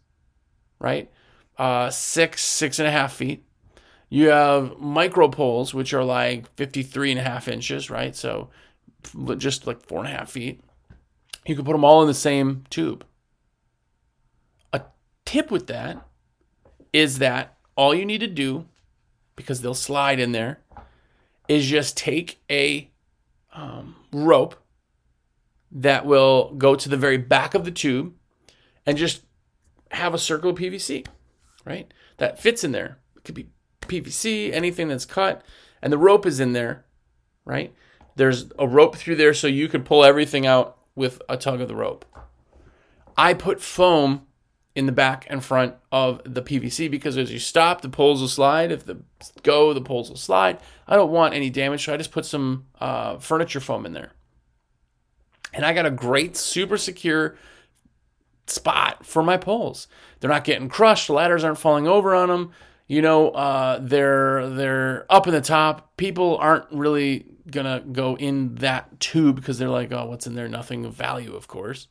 right? 0.79 1.11
Uh, 1.59 1.91
six, 1.91 2.45
six 2.45 2.79
and 2.79 2.89
a 2.89 2.91
half 2.91 3.15
feet. 3.15 3.45
You 4.09 4.29
have 4.29 4.79
micro 4.79 5.29
poles, 5.29 5.73
which 5.73 5.95
are 5.95 6.05
like 6.05 6.53
53 6.57 7.13
and 7.13 7.21
a 7.21 7.23
half 7.23 7.49
inches, 7.49 7.91
right? 7.91 8.15
So 8.17 8.51
just 9.37 9.67
like 9.67 9.87
four 9.87 10.01
and 10.01 10.09
a 10.09 10.17
half 10.17 10.31
feet. 10.31 10.61
You 11.47 11.55
can 11.55 11.65
put 11.65 11.73
them 11.73 11.85
all 11.85 12.03
in 12.03 12.09
the 12.09 12.15
same 12.15 12.65
tube. 12.71 13.05
A 14.73 14.83
tip 15.25 15.51
with 15.51 15.69
that 15.69 16.07
is 16.93 17.19
that 17.19 17.57
all 17.77 17.95
you 17.95 18.05
need 18.05 18.21
to 18.21 18.27
do, 18.27 18.67
because 19.41 19.63
they'll 19.63 19.75
slide 19.75 20.21
in 20.21 20.33
there, 20.33 20.61
is 21.49 21.67
just 21.67 21.97
take 21.97 22.43
a 22.51 22.91
um, 23.53 23.97
rope 24.13 24.55
that 25.73 26.05
will 26.05 26.55
go 26.55 26.75
to 26.75 26.89
the 26.89 26.97
very 26.97 27.17
back 27.17 27.55
of 27.55 27.65
the 27.65 27.71
tube 27.71 28.13
and 28.85 28.99
just 28.99 29.23
have 29.91 30.15
a 30.15 30.19
circle 30.19 30.51
of 30.51 30.57
PVC, 30.57 31.07
right? 31.65 31.93
That 32.19 32.39
fits 32.39 32.65
in 32.65 32.73
there. 32.73 32.99
It 33.17 33.25
could 33.25 33.35
be 33.35 33.49
PVC, 33.81 34.53
anything 34.53 34.89
that's 34.89 35.07
cut, 35.07 35.43
and 35.81 35.93
the 35.93 35.99
rope 35.99 36.27
is 36.27 36.39
in 36.39 36.53
there, 36.53 36.85
right? 37.45 37.73
There's 38.17 38.47
a 38.59 38.69
rope 38.69 38.97
through 38.97 39.17
there 39.17 39.35
so 39.35 39.47
you 39.47 39.69
can 39.69 39.83
pull 39.83 40.05
everything 40.05 40.47
out 40.47 40.77
with 40.95 41.23
a 41.29 41.37
tug 41.37 41.61
of 41.61 41.69
the 41.69 41.75
rope. 41.75 42.05
I 43.17 43.35
put 43.35 43.61
foam 43.61 44.27
in 44.75 44.87
the 44.87 44.93
back 44.93 45.27
and 45.29 45.45
front 45.45 45.75
of 45.91 46.21
the 46.25 46.43
PVC 46.43 46.91
because 46.91 47.19
as 47.19 47.33
you 47.33 47.39
stop, 47.39 47.81
the 47.81 47.89
poles 47.89 48.21
will 48.21 48.29
slide. 48.29 48.71
If 48.71 48.85
the 48.87 49.03
go, 49.43 49.73
the 49.75 49.81
poles 49.81 50.09
will 50.09 50.17
slide. 50.17 50.59
I 50.87 50.97
don't 50.97 51.11
want 51.11 51.35
any 51.35 51.51
damage, 51.51 51.85
so 51.85 51.93
I 51.93 51.97
just 51.97 52.13
put 52.13 52.25
some 52.25 52.67
uh, 52.81 53.19
furniture 53.19 53.61
foam 53.61 53.85
in 53.85 53.93
there. 53.93 54.13
And 55.53 55.65
I 55.65 55.73
got 55.73 55.87
a 55.87 55.91
great, 55.91 56.37
super 56.37 56.79
secure 56.79 57.37
spot 58.47 59.05
for 59.05 59.23
my 59.23 59.37
poles. 59.37 59.89
They're 60.21 60.31
not 60.31 60.45
getting 60.45 60.69
crushed. 60.69 61.11
Ladders 61.11 61.43
aren't 61.43 61.59
falling 61.59 61.89
over 61.89 62.15
on 62.15 62.29
them. 62.29 62.53
You 62.87 63.03
know, 63.03 63.31
uh, 63.31 63.79
they're 63.81 64.49
they're 64.51 65.07
up 65.11 65.27
in 65.27 65.33
the 65.33 65.41
top. 65.41 65.97
People 65.97 66.37
aren't 66.39 66.67
really 66.71 67.27
gonna 67.51 67.81
go 67.93 68.17
in 68.17 68.57
that 68.57 69.01
tube 69.01 69.37
because 69.37 69.59
they're 69.59 69.69
like, 69.69 69.93
oh, 69.93 70.07
what's 70.07 70.27
in 70.27 70.35
there? 70.35 70.49
Nothing 70.49 70.85
of 70.85 70.95
value, 70.95 71.35
of 71.35 71.49
course, 71.49 71.89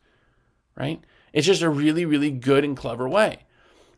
right? 0.75 1.01
It's 1.33 1.47
just 1.47 1.61
a 1.61 1.69
really, 1.69 2.05
really 2.05 2.31
good 2.31 2.63
and 2.63 2.75
clever 2.75 3.07
way. 3.07 3.39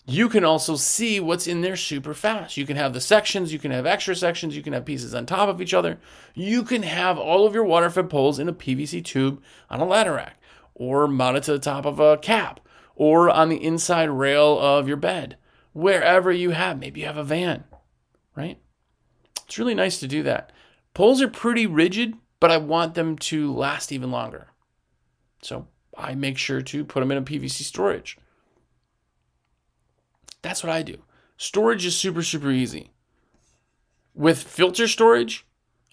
You 0.06 0.30
can 0.30 0.44
also 0.44 0.76
see 0.76 1.20
what's 1.20 1.48
in 1.48 1.62
there 1.62 1.76
super 1.76 2.14
fast. 2.14 2.58
You 2.58 2.66
can 2.66 2.76
have 2.76 2.94
the 2.94 3.02
sections, 3.02 3.54
you 3.54 3.60
can 3.60 3.72
have 3.72 3.86
extra 3.86 4.16
sections, 4.16 4.56
you 4.56 4.64
can 4.64 4.74
have 4.74 4.84
pieces 4.84 5.14
on 5.14 5.26
top 5.26 5.48
of 5.48 5.62
each 5.62 5.74
other. 5.74 6.00
You 6.34 6.64
can 6.64 6.84
have 6.84 7.18
all 7.18 7.46
of 7.46 7.54
your 7.54 7.64
water 7.64 7.90
fed 7.90 8.10
poles 8.10 8.40
in 8.40 8.50
a 8.50 8.54
PVC 8.54 9.04
tube 9.06 9.42
on 9.70 9.80
a 9.80 9.86
ladder 9.86 10.14
rack, 10.14 10.42
or 10.74 11.08
mounted 11.08 11.44
to 11.44 11.54
the 11.54 11.60
top 11.60 11.86
of 11.86 12.00
a 12.00 12.18
cap, 12.18 12.60
or 12.96 13.30
on 13.30 13.50
the 13.50 13.64
inside 13.64 14.10
rail 14.10 14.60
of 14.60 14.88
your 14.88 14.98
bed, 14.98 15.38
wherever 15.74 16.32
you 16.32 16.50
have. 16.50 16.80
Maybe 16.80 17.02
you 17.02 17.06
have 17.06 17.18
a 17.18 17.24
van, 17.24 17.64
right? 18.36 18.60
It's 19.46 19.60
really 19.60 19.76
nice 19.76 20.00
to 20.00 20.08
do 20.08 20.24
that. 20.24 20.52
Poles 20.94 21.22
are 21.22 21.28
pretty 21.28 21.68
rigid, 21.68 22.16
but 22.40 22.52
I 22.52 22.58
want 22.58 22.96
them 22.96 23.18
to 23.18 23.54
last 23.54 23.92
even 23.92 24.12
longer. 24.12 24.48
So 25.42 25.68
I 26.02 26.16
make 26.16 26.38
sure 26.38 26.62
to 26.62 26.84
put 26.84 27.00
them 27.00 27.12
in 27.12 27.18
a 27.18 27.22
PVC 27.22 27.62
storage. 27.64 28.18
That's 30.42 30.64
what 30.64 30.72
I 30.72 30.82
do. 30.82 31.04
Storage 31.38 31.86
is 31.86 31.96
super, 31.96 32.24
super 32.24 32.52
easy. 32.52 32.92
With 34.14 34.42
filter 34.42 34.88
storage, 34.88 35.46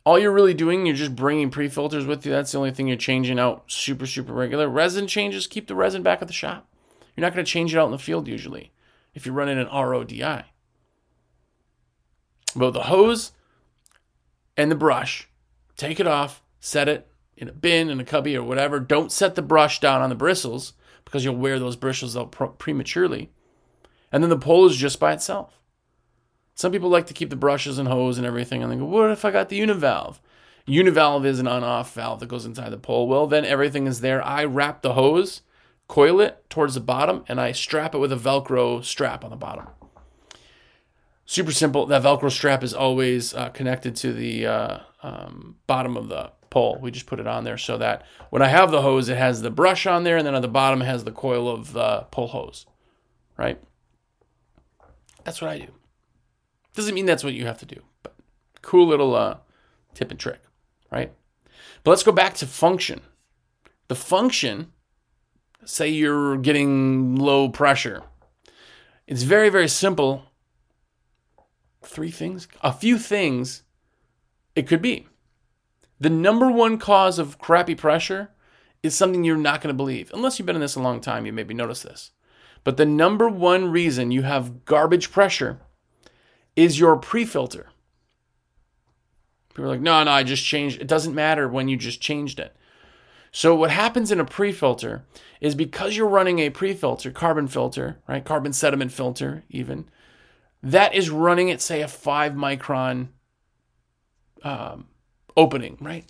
all 0.04 0.18
you're 0.18 0.32
really 0.32 0.54
doing, 0.54 0.86
you're 0.86 0.96
just 0.96 1.14
bringing 1.14 1.50
pre 1.50 1.68
filters 1.68 2.06
with 2.06 2.24
you. 2.24 2.32
That's 2.32 2.52
the 2.52 2.58
only 2.58 2.70
thing 2.70 2.88
you're 2.88 2.96
changing 2.96 3.38
out 3.38 3.64
super, 3.70 4.06
super 4.06 4.32
regular. 4.32 4.68
Resin 4.68 5.06
changes, 5.06 5.46
keep 5.46 5.66
the 5.66 5.74
resin 5.74 6.02
back 6.02 6.22
at 6.22 6.28
the 6.28 6.34
shop. 6.34 6.66
You're 7.14 7.22
not 7.22 7.34
going 7.34 7.44
to 7.44 7.50
change 7.50 7.74
it 7.74 7.78
out 7.78 7.86
in 7.86 7.92
the 7.92 7.98
field 7.98 8.28
usually 8.28 8.72
if 9.14 9.26
you're 9.26 9.34
running 9.34 9.58
an 9.58 9.66
RODI. 9.66 10.44
But 12.54 12.70
the 12.70 12.84
hose 12.84 13.32
and 14.56 14.70
the 14.70 14.76
brush, 14.76 15.28
take 15.76 15.98
it 16.00 16.06
off, 16.06 16.42
set 16.60 16.88
it 16.88 17.07
in 17.38 17.48
a 17.48 17.52
bin, 17.52 17.88
in 17.88 18.00
a 18.00 18.04
cubby, 18.04 18.36
or 18.36 18.42
whatever. 18.42 18.80
Don't 18.80 19.12
set 19.12 19.34
the 19.34 19.42
brush 19.42 19.80
down 19.80 20.02
on 20.02 20.10
the 20.10 20.14
bristles 20.14 20.74
because 21.04 21.24
you'll 21.24 21.36
wear 21.36 21.58
those 21.58 21.76
bristles 21.76 22.16
out 22.16 22.32
prematurely. 22.58 23.30
And 24.12 24.22
then 24.22 24.30
the 24.30 24.38
pole 24.38 24.66
is 24.66 24.76
just 24.76 25.00
by 25.00 25.12
itself. 25.12 25.58
Some 26.54 26.72
people 26.72 26.88
like 26.88 27.06
to 27.06 27.14
keep 27.14 27.30
the 27.30 27.36
brushes 27.36 27.78
and 27.78 27.88
hose 27.88 28.18
and 28.18 28.26
everything, 28.26 28.62
and 28.62 28.72
they 28.72 28.76
go, 28.76 28.84
What 28.84 29.10
if 29.10 29.24
I 29.24 29.30
got 29.30 29.48
the 29.48 29.60
univalve? 29.60 30.18
Univalve 30.66 31.24
is 31.24 31.38
an 31.38 31.46
on 31.46 31.64
off 31.64 31.94
valve 31.94 32.20
that 32.20 32.28
goes 32.28 32.44
inside 32.44 32.70
the 32.70 32.78
pole. 32.78 33.08
Well, 33.08 33.26
then 33.26 33.44
everything 33.44 33.86
is 33.86 34.00
there. 34.00 34.22
I 34.22 34.44
wrap 34.44 34.82
the 34.82 34.94
hose, 34.94 35.42
coil 35.86 36.20
it 36.20 36.44
towards 36.50 36.74
the 36.74 36.80
bottom, 36.80 37.24
and 37.28 37.40
I 37.40 37.52
strap 37.52 37.94
it 37.94 37.98
with 37.98 38.12
a 38.12 38.16
Velcro 38.16 38.84
strap 38.84 39.24
on 39.24 39.30
the 39.30 39.36
bottom. 39.36 39.68
Super 41.24 41.52
simple. 41.52 41.86
That 41.86 42.02
Velcro 42.02 42.30
strap 42.30 42.62
is 42.62 42.74
always 42.74 43.34
uh, 43.34 43.50
connected 43.50 43.96
to 43.96 44.12
the 44.12 44.46
uh, 44.46 44.78
um, 45.02 45.56
bottom 45.66 45.96
of 45.96 46.08
the 46.08 46.32
pole. 46.50 46.78
We 46.80 46.90
just 46.90 47.06
put 47.06 47.20
it 47.20 47.26
on 47.26 47.44
there 47.44 47.58
so 47.58 47.78
that 47.78 48.04
when 48.30 48.42
I 48.42 48.48
have 48.48 48.70
the 48.70 48.82
hose, 48.82 49.08
it 49.08 49.16
has 49.16 49.42
the 49.42 49.50
brush 49.50 49.86
on 49.86 50.04
there, 50.04 50.16
and 50.16 50.26
then 50.26 50.34
on 50.34 50.42
the 50.42 50.48
bottom 50.48 50.82
it 50.82 50.86
has 50.86 51.04
the 51.04 51.12
coil 51.12 51.48
of 51.48 51.72
the 51.72 52.06
pole 52.10 52.28
hose. 52.28 52.66
Right? 53.36 53.60
That's 55.24 55.40
what 55.40 55.50
I 55.50 55.58
do. 55.58 55.68
Doesn't 56.74 56.94
mean 56.94 57.06
that's 57.06 57.24
what 57.24 57.34
you 57.34 57.46
have 57.46 57.58
to 57.58 57.66
do, 57.66 57.82
but 58.02 58.14
cool 58.62 58.86
little 58.86 59.14
uh, 59.14 59.38
tip 59.94 60.10
and 60.10 60.18
trick, 60.18 60.40
right? 60.90 61.12
But 61.82 61.90
let's 61.90 62.02
go 62.02 62.12
back 62.12 62.34
to 62.34 62.46
function. 62.46 63.00
The 63.88 63.94
function, 63.94 64.72
say 65.64 65.88
you're 65.88 66.36
getting 66.36 67.16
low 67.16 67.48
pressure, 67.48 68.04
it's 69.06 69.22
very, 69.22 69.48
very 69.48 69.68
simple. 69.68 70.24
Three 71.82 72.10
things, 72.10 72.46
a 72.60 72.72
few 72.72 72.98
things 72.98 73.62
it 74.54 74.66
could 74.66 74.82
be. 74.82 75.06
The 76.00 76.10
number 76.10 76.50
one 76.50 76.78
cause 76.78 77.18
of 77.18 77.38
crappy 77.38 77.74
pressure 77.74 78.30
is 78.82 78.94
something 78.94 79.24
you're 79.24 79.36
not 79.36 79.60
going 79.60 79.72
to 79.72 79.76
believe. 79.76 80.10
Unless 80.14 80.38
you've 80.38 80.46
been 80.46 80.56
in 80.56 80.60
this 80.62 80.76
a 80.76 80.80
long 80.80 81.00
time, 81.00 81.26
you 81.26 81.32
maybe 81.32 81.54
notice 81.54 81.82
this. 81.82 82.12
But 82.64 82.76
the 82.76 82.86
number 82.86 83.28
one 83.28 83.70
reason 83.70 84.10
you 84.10 84.22
have 84.22 84.64
garbage 84.64 85.10
pressure 85.10 85.60
is 86.56 86.78
your 86.78 86.96
pre 86.96 87.24
filter. 87.24 87.68
People 89.50 89.64
are 89.64 89.68
like, 89.68 89.80
no, 89.80 90.04
no, 90.04 90.10
I 90.10 90.22
just 90.22 90.44
changed. 90.44 90.80
It 90.80 90.86
doesn't 90.86 91.14
matter 91.14 91.48
when 91.48 91.68
you 91.68 91.76
just 91.76 92.00
changed 92.00 92.38
it. 92.38 92.54
So, 93.32 93.54
what 93.54 93.70
happens 93.70 94.10
in 94.10 94.20
a 94.20 94.24
pre 94.24 94.52
filter 94.52 95.04
is 95.40 95.54
because 95.54 95.96
you're 95.96 96.08
running 96.08 96.38
a 96.38 96.50
pre 96.50 96.74
filter, 96.74 97.10
carbon 97.10 97.48
filter, 97.48 97.98
right? 98.08 98.24
Carbon 98.24 98.52
sediment 98.52 98.92
filter, 98.92 99.44
even, 99.50 99.88
that 100.62 100.94
is 100.94 101.10
running 101.10 101.50
at, 101.50 101.60
say, 101.60 101.82
a 101.82 101.88
five 101.88 102.32
micron 102.32 103.08
um, 104.42 104.86
opening, 105.38 105.78
right? 105.80 106.04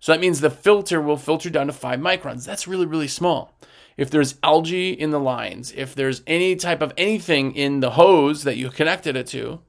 So 0.00 0.12
that 0.12 0.20
means 0.20 0.40
the 0.40 0.50
filter 0.50 1.00
will 1.00 1.18
filter 1.18 1.50
down 1.50 1.66
to 1.66 1.72
five 1.72 2.00
microns. 2.00 2.46
That's 2.46 2.66
really, 2.66 2.86
really 2.86 3.06
small. 3.06 3.54
If 3.96 4.10
there's 4.10 4.36
algae 4.42 4.92
in 4.92 5.10
the 5.10 5.20
lines, 5.20 5.72
if 5.76 5.94
there's 5.94 6.22
any 6.26 6.56
type 6.56 6.80
of 6.80 6.94
anything 6.96 7.54
in 7.54 7.80
the 7.80 7.90
hose 7.90 8.44
that 8.44 8.56
you 8.56 8.70
connected 8.70 9.14
it 9.14 9.26
to, 9.28 9.60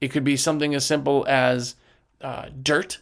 it 0.00 0.08
could 0.08 0.22
be 0.22 0.36
something 0.36 0.74
as 0.74 0.86
simple 0.86 1.24
as 1.26 1.74
uh, 2.20 2.46
dirt, 2.62 3.00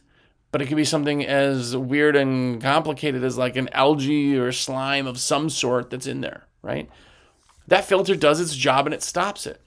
but 0.50 0.62
it 0.62 0.66
could 0.66 0.78
be 0.78 0.84
something 0.84 1.26
as 1.26 1.76
weird 1.76 2.16
and 2.16 2.62
complicated 2.62 3.22
as 3.22 3.36
like 3.36 3.56
an 3.56 3.68
algae 3.72 4.38
or 4.38 4.50
slime 4.50 5.06
of 5.06 5.18
some 5.18 5.50
sort 5.50 5.90
that's 5.90 6.06
in 6.06 6.22
there, 6.22 6.44
right? 6.62 6.88
That 7.66 7.84
filter 7.84 8.16
does 8.16 8.40
its 8.40 8.56
job 8.56 8.86
and 8.86 8.94
it 8.94 9.02
stops 9.02 9.46
it. 9.46 9.60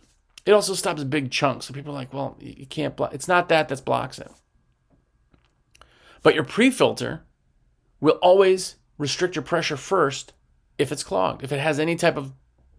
It 0.45 0.53
also 0.53 0.73
stops 0.73 1.03
big 1.03 1.29
chunks. 1.29 1.65
So 1.67 1.73
people 1.73 1.91
are 1.91 1.99
like, 1.99 2.13
well, 2.13 2.37
you 2.39 2.65
can't 2.65 2.95
block. 2.95 3.13
It's 3.13 3.27
not 3.27 3.49
that 3.49 3.67
that 3.67 3.85
blocks 3.85 4.17
it. 4.17 4.31
But 6.27 6.35
your 6.35 6.43
pre-filter 6.43 7.23
will 8.01 8.19
always 8.21 8.75
restrict 8.97 9.37
your 9.37 9.43
pressure 9.43 9.77
first 9.77 10.33
if 10.77 10.91
it's 10.91 11.01
clogged, 11.01 11.41
if 11.41 11.53
it 11.53 11.61
has 11.61 11.79
any 11.79 11.95
type 11.95 12.17
of 12.17 12.33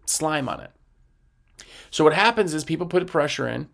slime 0.05 0.47
on 0.47 0.59
it. 0.59 0.69
So 1.89 2.03
what 2.03 2.13
happens 2.13 2.53
is 2.53 2.63
people 2.63 2.85
put 2.85 3.07
pressure 3.07 3.47
in, 3.47 3.69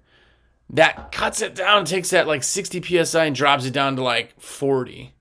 that 0.70 1.12
cuts 1.12 1.42
it 1.42 1.56
down, 1.56 1.84
takes 1.84 2.12
that 2.12 2.26
like 2.26 2.42
60 2.42 3.04
psi 3.04 3.26
and 3.26 3.36
drops 3.36 3.66
it 3.66 3.74
down 3.74 3.98
to 3.98 4.02
like 4.02 4.40
40. 4.40 5.14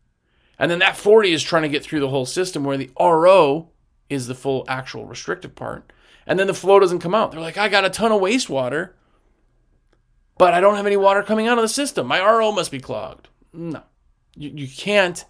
And 0.56 0.70
then 0.70 0.78
that 0.78 0.96
40 0.96 1.32
is 1.32 1.42
trying 1.42 1.62
to 1.62 1.68
get 1.68 1.82
through 1.82 1.98
the 1.98 2.10
whole 2.10 2.24
system 2.24 2.62
where 2.62 2.76
the 2.76 2.92
RO 2.96 3.70
is 4.08 4.28
the 4.28 4.36
full 4.36 4.64
actual 4.68 5.04
restrictive 5.04 5.56
part. 5.56 5.92
And 6.28 6.38
then 6.38 6.46
the 6.46 6.54
flow 6.54 6.78
doesn't 6.78 7.00
come 7.00 7.12
out. 7.12 7.32
They're 7.32 7.40
like, 7.40 7.58
I 7.58 7.68
got 7.68 7.86
a 7.86 7.90
ton 7.90 8.12
of 8.12 8.20
wastewater, 8.20 8.90
but 10.38 10.54
I 10.54 10.60
don't 10.60 10.76
have 10.76 10.86
any 10.86 10.96
water 10.96 11.24
coming 11.24 11.48
out 11.48 11.58
of 11.58 11.62
the 11.62 11.68
system. 11.68 12.06
My 12.06 12.20
RO 12.20 12.52
must 12.52 12.70
be 12.70 12.78
clogged. 12.78 13.26
No. 13.52 13.82
You, 14.36 14.50
you 14.50 14.68
can't. 14.68 15.24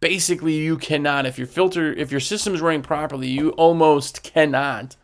Basically, 0.00 0.54
you 0.54 0.76
cannot. 0.76 1.26
If 1.26 1.38
your 1.38 1.46
filter, 1.46 1.92
if 1.92 2.10
your 2.10 2.20
system 2.20 2.54
is 2.54 2.60
running 2.60 2.82
properly, 2.82 3.28
you 3.28 3.50
almost 3.50 4.22
cannot 4.22 4.96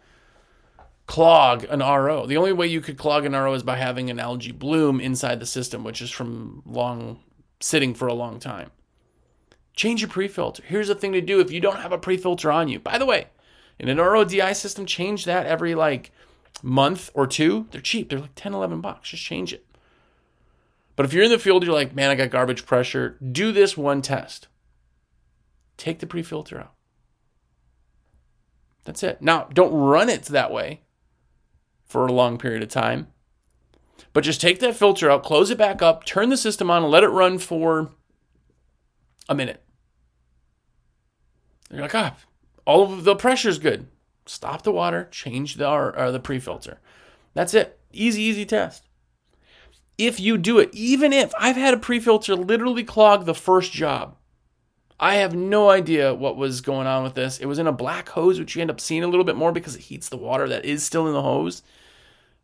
clog 1.06 1.64
an 1.64 1.80
RO. 1.80 2.26
The 2.26 2.36
only 2.36 2.52
way 2.52 2.66
you 2.66 2.80
could 2.80 2.98
clog 2.98 3.24
an 3.24 3.32
RO 3.32 3.54
is 3.54 3.62
by 3.62 3.76
having 3.76 4.10
an 4.10 4.18
algae 4.18 4.52
bloom 4.52 5.00
inside 5.00 5.40
the 5.40 5.46
system, 5.46 5.84
which 5.84 6.00
is 6.00 6.10
from 6.10 6.62
long 6.66 7.20
sitting 7.60 7.94
for 7.94 8.08
a 8.08 8.14
long 8.14 8.38
time. 8.38 8.70
Change 9.74 10.02
your 10.02 10.10
pre-filter. 10.10 10.62
Here's 10.66 10.88
the 10.88 10.94
thing 10.94 11.12
to 11.12 11.20
do 11.20 11.40
if 11.40 11.50
you 11.50 11.60
don't 11.60 11.80
have 11.80 11.92
a 11.92 11.98
pre-filter 11.98 12.52
on 12.52 12.68
you. 12.68 12.78
By 12.78 12.98
the 12.98 13.06
way, 13.06 13.28
in 13.78 13.88
an 13.88 13.98
RODI 13.98 14.54
system, 14.54 14.84
change 14.84 15.24
that 15.24 15.46
every 15.46 15.74
like 15.74 16.12
month 16.62 17.10
or 17.14 17.26
two. 17.26 17.66
They're 17.70 17.80
cheap. 17.80 18.10
They're 18.10 18.20
like 18.20 18.34
10, 18.34 18.54
11 18.54 18.80
bucks. 18.80 19.10
Just 19.10 19.22
change 19.22 19.52
it. 19.52 19.64
But 21.02 21.08
if 21.08 21.14
you're 21.14 21.24
in 21.24 21.32
the 21.32 21.38
field, 21.40 21.64
you're 21.64 21.74
like, 21.74 21.96
man, 21.96 22.10
I 22.10 22.14
got 22.14 22.30
garbage 22.30 22.64
pressure, 22.64 23.18
do 23.32 23.50
this 23.50 23.76
one 23.76 24.02
test. 24.02 24.46
Take 25.76 25.98
the 25.98 26.06
pre 26.06 26.22
filter 26.22 26.60
out. 26.60 26.74
That's 28.84 29.02
it. 29.02 29.20
Now, 29.20 29.48
don't 29.52 29.72
run 29.72 30.08
it 30.08 30.26
that 30.26 30.52
way 30.52 30.82
for 31.84 32.06
a 32.06 32.12
long 32.12 32.38
period 32.38 32.62
of 32.62 32.68
time, 32.68 33.08
but 34.12 34.22
just 34.22 34.40
take 34.40 34.60
that 34.60 34.76
filter 34.76 35.10
out, 35.10 35.24
close 35.24 35.50
it 35.50 35.58
back 35.58 35.82
up, 35.82 36.04
turn 36.04 36.28
the 36.28 36.36
system 36.36 36.70
on, 36.70 36.84
and 36.84 36.92
let 36.92 37.02
it 37.02 37.08
run 37.08 37.38
for 37.38 37.90
a 39.28 39.34
minute. 39.34 39.60
You're 41.68 41.82
like, 41.82 41.96
ah, 41.96 42.14
all 42.64 42.84
of 42.84 43.02
the 43.02 43.16
pressure's 43.16 43.58
good. 43.58 43.88
Stop 44.24 44.62
the 44.62 44.70
water, 44.70 45.08
change 45.10 45.56
the, 45.56 45.68
or, 45.68 45.98
or 45.98 46.12
the 46.12 46.20
pre 46.20 46.38
filter. 46.38 46.78
That's 47.34 47.54
it. 47.54 47.80
Easy, 47.92 48.22
easy 48.22 48.46
test 48.46 48.84
if 49.98 50.18
you 50.18 50.38
do 50.38 50.58
it, 50.58 50.70
even 50.72 51.12
if 51.12 51.32
I've 51.38 51.56
had 51.56 51.74
a 51.74 51.78
pre-filter 51.78 52.34
literally 52.34 52.84
clog 52.84 53.24
the 53.24 53.34
first 53.34 53.72
job. 53.72 54.16
I 54.98 55.16
have 55.16 55.34
no 55.34 55.68
idea 55.68 56.14
what 56.14 56.36
was 56.36 56.60
going 56.60 56.86
on 56.86 57.02
with 57.02 57.14
this. 57.14 57.38
It 57.38 57.46
was 57.46 57.58
in 57.58 57.66
a 57.66 57.72
black 57.72 58.10
hose, 58.10 58.38
which 58.38 58.54
you 58.54 58.62
end 58.62 58.70
up 58.70 58.80
seeing 58.80 59.02
a 59.02 59.08
little 59.08 59.24
bit 59.24 59.34
more 59.34 59.50
because 59.50 59.74
it 59.74 59.82
heats 59.82 60.08
the 60.08 60.16
water 60.16 60.48
that 60.48 60.64
is 60.64 60.84
still 60.84 61.08
in 61.08 61.12
the 61.12 61.22
hose. 61.22 61.58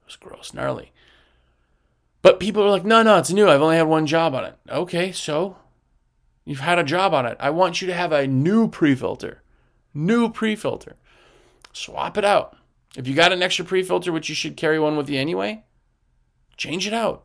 It 0.02 0.06
was 0.06 0.16
gross, 0.16 0.52
gnarly. 0.52 0.90
But 2.20 2.40
people 2.40 2.64
are 2.64 2.70
like, 2.70 2.84
no, 2.84 3.02
no, 3.02 3.16
it's 3.18 3.30
new. 3.30 3.48
I've 3.48 3.62
only 3.62 3.76
had 3.76 3.86
one 3.86 4.06
job 4.06 4.34
on 4.34 4.44
it. 4.44 4.56
Okay, 4.68 5.12
so 5.12 5.56
you've 6.44 6.58
had 6.58 6.80
a 6.80 6.84
job 6.84 7.14
on 7.14 7.26
it. 7.26 7.36
I 7.38 7.50
want 7.50 7.80
you 7.80 7.86
to 7.86 7.94
have 7.94 8.10
a 8.10 8.26
new 8.26 8.68
pre 8.68 8.96
filter. 8.96 9.42
New 9.94 10.28
pre 10.28 10.56
filter. 10.56 10.96
Swap 11.72 12.18
it 12.18 12.24
out. 12.24 12.56
If 12.96 13.06
you 13.06 13.14
got 13.14 13.32
an 13.32 13.42
extra 13.42 13.64
pre 13.64 13.84
filter, 13.84 14.10
which 14.10 14.28
you 14.28 14.34
should 14.34 14.56
carry 14.56 14.80
one 14.80 14.96
with 14.96 15.08
you 15.08 15.18
anyway, 15.18 15.62
change 16.56 16.88
it 16.88 16.92
out. 16.92 17.24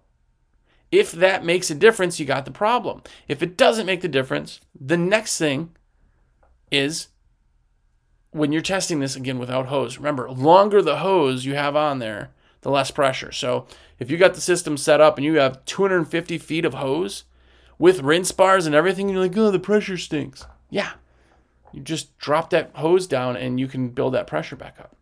If 0.94 1.12
that 1.14 1.44
makes 1.44 1.72
a 1.72 1.76
difference, 1.76 2.20
you 2.20 2.26
got 2.28 2.46
the 2.46 2.52
problem. 2.52 3.02
If 3.28 3.42
it 3.42 3.58
doesn't 3.58 3.88
make 3.88 4.02
the 4.02 4.08
difference, 4.08 4.60
the 4.80 4.96
next 4.96 5.40
thing 5.40 5.72
is 6.72 7.08
when 8.30 8.52
you're 8.52 8.62
testing 8.62 9.00
this 9.00 9.16
again 9.16 9.40
without 9.40 9.66
hose. 9.66 9.98
Remember, 9.98 10.30
longer 10.30 10.84
the 10.84 10.98
hose 10.98 11.46
you 11.46 11.56
have 11.56 11.76
on 11.76 11.98
there, 11.98 12.30
the 12.62 12.70
less 12.70 12.92
pressure. 12.92 13.32
So 13.32 13.66
if 13.98 14.12
you 14.12 14.18
got 14.18 14.36
the 14.36 14.40
system 14.40 14.78
set 14.78 15.02
up 15.02 15.18
and 15.18 15.26
you 15.26 15.40
have 15.40 15.66
250 15.66 16.38
feet 16.38 16.64
of 16.64 16.76
hose 16.76 17.24
with 17.80 18.02
rinse 18.02 18.32
bars 18.32 18.68
and 18.68 18.76
everything, 18.76 19.10
you're 19.10 19.20
like, 19.20 19.36
oh, 19.36 19.50
the 19.50 19.58
pressure 19.58 19.98
stinks. 19.98 20.46
Yeah. 20.70 20.92
You 21.72 21.82
just 21.82 22.16
drop 22.20 22.52
that 22.52 22.70
hose 22.76 23.08
down 23.08 23.36
and 23.36 23.60
you 23.60 23.68
can 23.68 23.90
build 23.90 24.14
that 24.14 24.28
pressure 24.28 24.56
back 24.56 24.80
up. 24.80 24.96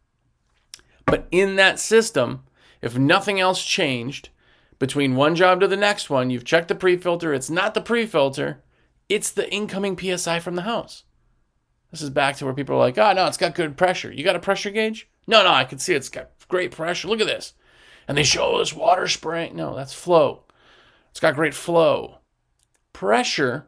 But 1.06 1.28
in 1.32 1.58
that 1.58 1.82
system, 1.82 2.44
if 2.82 2.98
nothing 2.98 3.42
else 3.42 3.62
changed, 3.62 4.30
between 4.82 5.16
one 5.16 5.36
job 5.36 5.60
to 5.60 5.68
the 5.68 5.78
next 5.78 6.10
one, 6.10 6.32
you've 6.32 6.44
checked 6.44 6.68
the 6.68 6.74
pre 6.74 6.98
filter. 6.98 7.36
It's 7.36 7.52
not 7.52 7.76
the 7.76 7.82
pre 7.82 8.08
filter, 8.08 8.64
it's 9.08 9.30
the 9.30 9.50
incoming 9.54 9.96
PSI 9.96 10.40
from 10.40 10.56
the 10.56 10.64
house. 10.64 11.04
This 11.92 12.02
is 12.02 12.10
back 12.10 12.36
to 12.38 12.46
where 12.46 12.54
people 12.56 12.76
are 12.76 12.80
like, 12.80 12.98
oh, 12.98 13.14
no, 13.14 13.28
it's 13.28 13.38
got 13.38 13.54
good 13.54 13.78
pressure. 13.78 14.12
You 14.12 14.24
got 14.24 14.36
a 14.36 14.40
pressure 14.40 14.72
gauge? 14.72 15.08
No, 15.28 15.44
no, 15.44 15.52
I 15.52 15.66
can 15.66 15.78
see 15.78 15.94
it's 15.94 16.10
got 16.10 16.32
great 16.48 16.72
pressure. 16.72 17.08
Look 17.08 17.22
at 17.22 17.28
this. 17.28 17.54
And 18.08 18.18
they 18.18 18.24
show 18.24 18.58
this 18.58 18.74
water 18.74 19.08
spraying. 19.08 19.56
No, 19.56 19.76
that's 19.76 19.94
flow. 19.94 20.46
It's 21.12 21.20
got 21.20 21.36
great 21.36 21.54
flow. 21.54 22.18
Pressure 22.92 23.68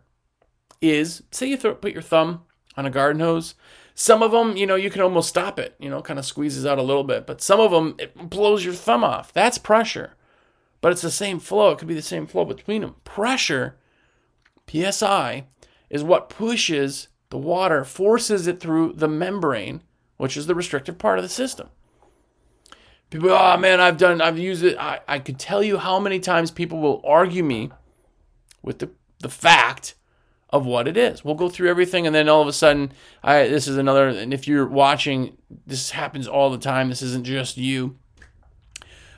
is, 0.82 1.22
say 1.30 1.46
you 1.46 1.58
throw, 1.58 1.76
put 1.76 1.94
your 1.94 2.02
thumb 2.02 2.42
on 2.76 2.88
a 2.88 2.90
garden 2.90 3.22
hose. 3.22 3.54
Some 3.94 4.24
of 4.24 4.32
them, 4.32 4.58
you 4.58 4.66
know, 4.66 4.76
you 4.76 4.90
can 4.90 5.02
almost 5.02 5.30
stop 5.30 5.60
it, 5.60 5.76
you 5.78 5.92
know, 5.92 6.02
kind 6.02 6.18
of 6.18 6.26
squeezes 6.26 6.66
out 6.66 6.80
a 6.80 6.84
little 6.84 7.04
bit. 7.04 7.28
But 7.28 7.42
some 7.42 7.60
of 7.60 7.70
them, 7.70 7.96
it 8.00 8.16
blows 8.32 8.66
your 8.66 8.74
thumb 8.74 9.04
off. 9.04 9.32
That's 9.32 9.60
pressure 9.60 10.16
but 10.84 10.92
it's 10.92 11.02
the 11.02 11.10
same 11.10 11.40
flow. 11.40 11.72
It 11.72 11.78
could 11.78 11.88
be 11.88 11.94
the 11.94 12.02
same 12.02 12.28
flow 12.28 12.44
between 12.44 12.82
them. 12.82 12.98
Pressure, 13.06 13.78
PSI, 14.70 15.46
is 15.90 16.04
what 16.04 16.28
pushes 16.28 17.08
the 17.30 17.38
water, 17.38 17.86
forces 17.86 18.48
it 18.48 18.60
through 18.60 18.92
the 18.92 19.08
membrane, 19.08 19.82
which 20.18 20.36
is 20.36 20.46
the 20.46 20.54
restrictive 20.54 20.98
part 20.98 21.18
of 21.18 21.24
the 21.24 21.30
system. 21.30 21.70
People, 23.10 23.30
oh 23.30 23.56
man, 23.56 23.80
I've 23.80 23.96
done, 23.96 24.20
I've 24.20 24.38
used 24.38 24.62
it. 24.62 24.78
I, 24.78 25.00
I 25.08 25.20
could 25.20 25.40
tell 25.40 25.64
you 25.64 25.78
how 25.78 26.02
many 26.02 26.20
times 26.20 26.52
people 26.52 26.82
will 26.82 27.02
argue 27.06 27.46
me 27.46 27.72
with 28.62 28.80
the, 28.80 28.92
the 29.20 29.30
fact 29.30 29.96
of 30.50 30.66
what 30.66 30.86
it 30.90 30.98
is. 30.98 31.24
We'll 31.24 31.36
go 31.36 31.48
through 31.48 31.70
everything, 31.70 32.06
and 32.06 32.14
then 32.14 32.28
all 32.28 32.42
of 32.42 32.50
a 32.50 32.54
sudden, 32.54 32.92
I 33.24 33.48
this 33.48 33.70
is 33.70 33.78
another. 33.78 34.10
And 34.10 34.34
if 34.34 34.50
you're 34.50 34.68
watching, 34.68 35.38
this 35.66 35.92
happens 35.92 36.28
all 36.28 36.50
the 36.50 36.58
time. 36.58 36.90
This 36.90 37.02
isn't 37.02 37.24
just 37.24 37.56
you. 37.56 37.98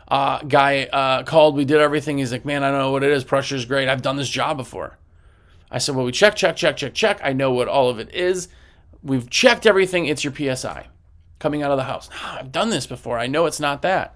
Uh, 0.08 0.40
guy 0.40 0.84
uh, 0.84 1.24
called. 1.24 1.56
We 1.56 1.66
did 1.66 1.80
everything. 1.80 2.20
He's 2.20 2.32
like, 2.32 2.46
man, 2.46 2.64
I 2.64 2.70
don't 2.70 2.80
know 2.80 2.92
what 2.92 3.04
it 3.04 3.12
is. 3.12 3.24
Pressure 3.24 3.56
is 3.56 3.66
great. 3.66 3.90
I've 3.90 4.02
done 4.02 4.18
this 4.18 4.30
job 4.30 4.58
before. 4.58 4.98
I 5.72 5.80
said, 5.80 5.96
well, 5.96 6.06
we 6.06 6.12
check, 6.12 6.36
check, 6.36 6.56
check, 6.56 6.78
check, 6.78 6.94
check. 6.94 7.20
I 7.24 7.34
know 7.34 7.52
what 7.52 7.68
all 7.68 7.90
of 7.90 8.00
it 8.00 8.14
is. 8.14 8.48
We've 9.02 9.30
checked 9.30 9.66
everything. 9.66 10.06
It's 10.06 10.24
your 10.24 10.34
PSI 10.34 10.88
coming 11.40 11.64
out 11.64 11.72
of 11.72 11.78
the 11.78 11.84
house. 11.84 12.10
I've 12.24 12.52
done 12.52 12.70
this 12.70 12.88
before. 12.88 13.20
I 13.20 13.28
know 13.28 13.46
it's 13.46 13.60
not 13.60 13.82
that. 13.82 14.16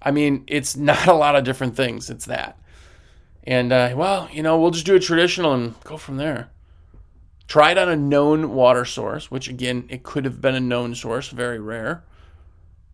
I 0.00 0.10
mean, 0.10 0.44
it's 0.46 0.76
not 0.76 1.06
a 1.06 1.14
lot 1.14 1.36
of 1.36 1.44
different 1.44 1.76
things. 1.76 2.10
It's 2.10 2.26
that. 2.26 2.58
And, 3.44 3.72
uh, 3.72 3.94
well, 3.96 4.28
you 4.32 4.42
know, 4.42 4.60
we'll 4.60 4.70
just 4.70 4.86
do 4.86 4.94
a 4.94 5.00
traditional 5.00 5.52
and 5.52 5.80
go 5.84 5.96
from 5.96 6.16
there. 6.16 6.50
Try 7.48 7.72
it 7.72 7.78
on 7.78 7.88
a 7.88 7.96
known 7.96 8.52
water 8.52 8.84
source, 8.84 9.30
which 9.30 9.48
again, 9.48 9.86
it 9.88 10.04
could 10.04 10.24
have 10.24 10.40
been 10.40 10.54
a 10.54 10.60
known 10.60 10.94
source, 10.94 11.28
very 11.28 11.58
rare. 11.58 12.04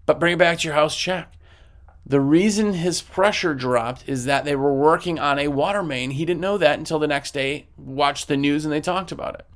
But 0.08 0.18
bring 0.18 0.32
it 0.32 0.38
back 0.38 0.58
to 0.60 0.64
your 0.64 0.74
house, 0.74 0.96
check. 0.96 1.34
The 2.06 2.18
reason 2.18 2.72
his 2.72 3.02
pressure 3.02 3.54
dropped 3.54 4.08
is 4.08 4.24
that 4.24 4.46
they 4.46 4.56
were 4.56 4.72
working 4.72 5.18
on 5.18 5.38
a 5.38 5.48
water 5.48 5.82
main. 5.82 6.12
He 6.12 6.24
didn't 6.24 6.40
know 6.40 6.56
that 6.56 6.78
until 6.78 6.98
the 6.98 7.06
next 7.06 7.34
day, 7.34 7.66
watched 7.76 8.26
the 8.26 8.38
news, 8.38 8.64
and 8.64 8.72
they 8.72 8.80
talked 8.80 9.12
about 9.12 9.34
it. 9.34 9.46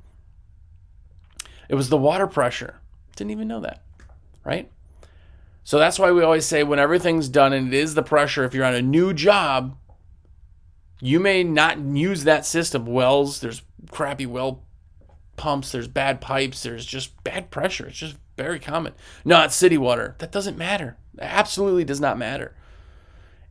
It 1.69 1.73
was 1.73 1.89
the 1.89 1.97
water 1.97 2.27
pressure. 2.27 2.75
Didn't 3.15 3.31
even 3.31 3.47
know 3.47 3.61
that, 3.61 3.81
right? 4.45 4.71
So 5.63 5.79
that's 5.79 5.97
why 5.97 6.11
we 6.11 6.21
always 6.21 6.45
say 6.45 6.61
when 6.61 6.77
everything's 6.77 7.29
done 7.29 7.51
and 7.51 7.73
it 7.73 7.73
is 7.73 7.95
the 7.95 8.03
pressure, 8.03 8.43
if 8.43 8.53
you're 8.53 8.63
on 8.63 8.75
a 8.75 8.81
new 8.83 9.11
job, 9.11 9.75
you 11.01 11.19
may 11.19 11.43
not 11.43 11.79
use 11.79 12.25
that 12.25 12.45
system. 12.45 12.85
Wells, 12.85 13.39
there's 13.39 13.63
crappy 13.89 14.27
well 14.27 14.61
pumps, 15.35 15.71
there's 15.71 15.87
bad 15.87 16.21
pipes, 16.21 16.61
there's 16.61 16.85
just 16.85 17.23
bad 17.23 17.49
pressure. 17.49 17.87
It's 17.87 17.97
just 17.97 18.17
very 18.35 18.59
common. 18.59 18.93
No, 19.23 19.43
it's 19.43 19.55
city 19.55 19.77
water. 19.77 20.15
That 20.19 20.31
doesn't 20.31 20.57
matter. 20.57 20.97
It 21.15 21.21
absolutely 21.21 21.83
does 21.83 21.99
not 21.99 22.17
matter. 22.17 22.55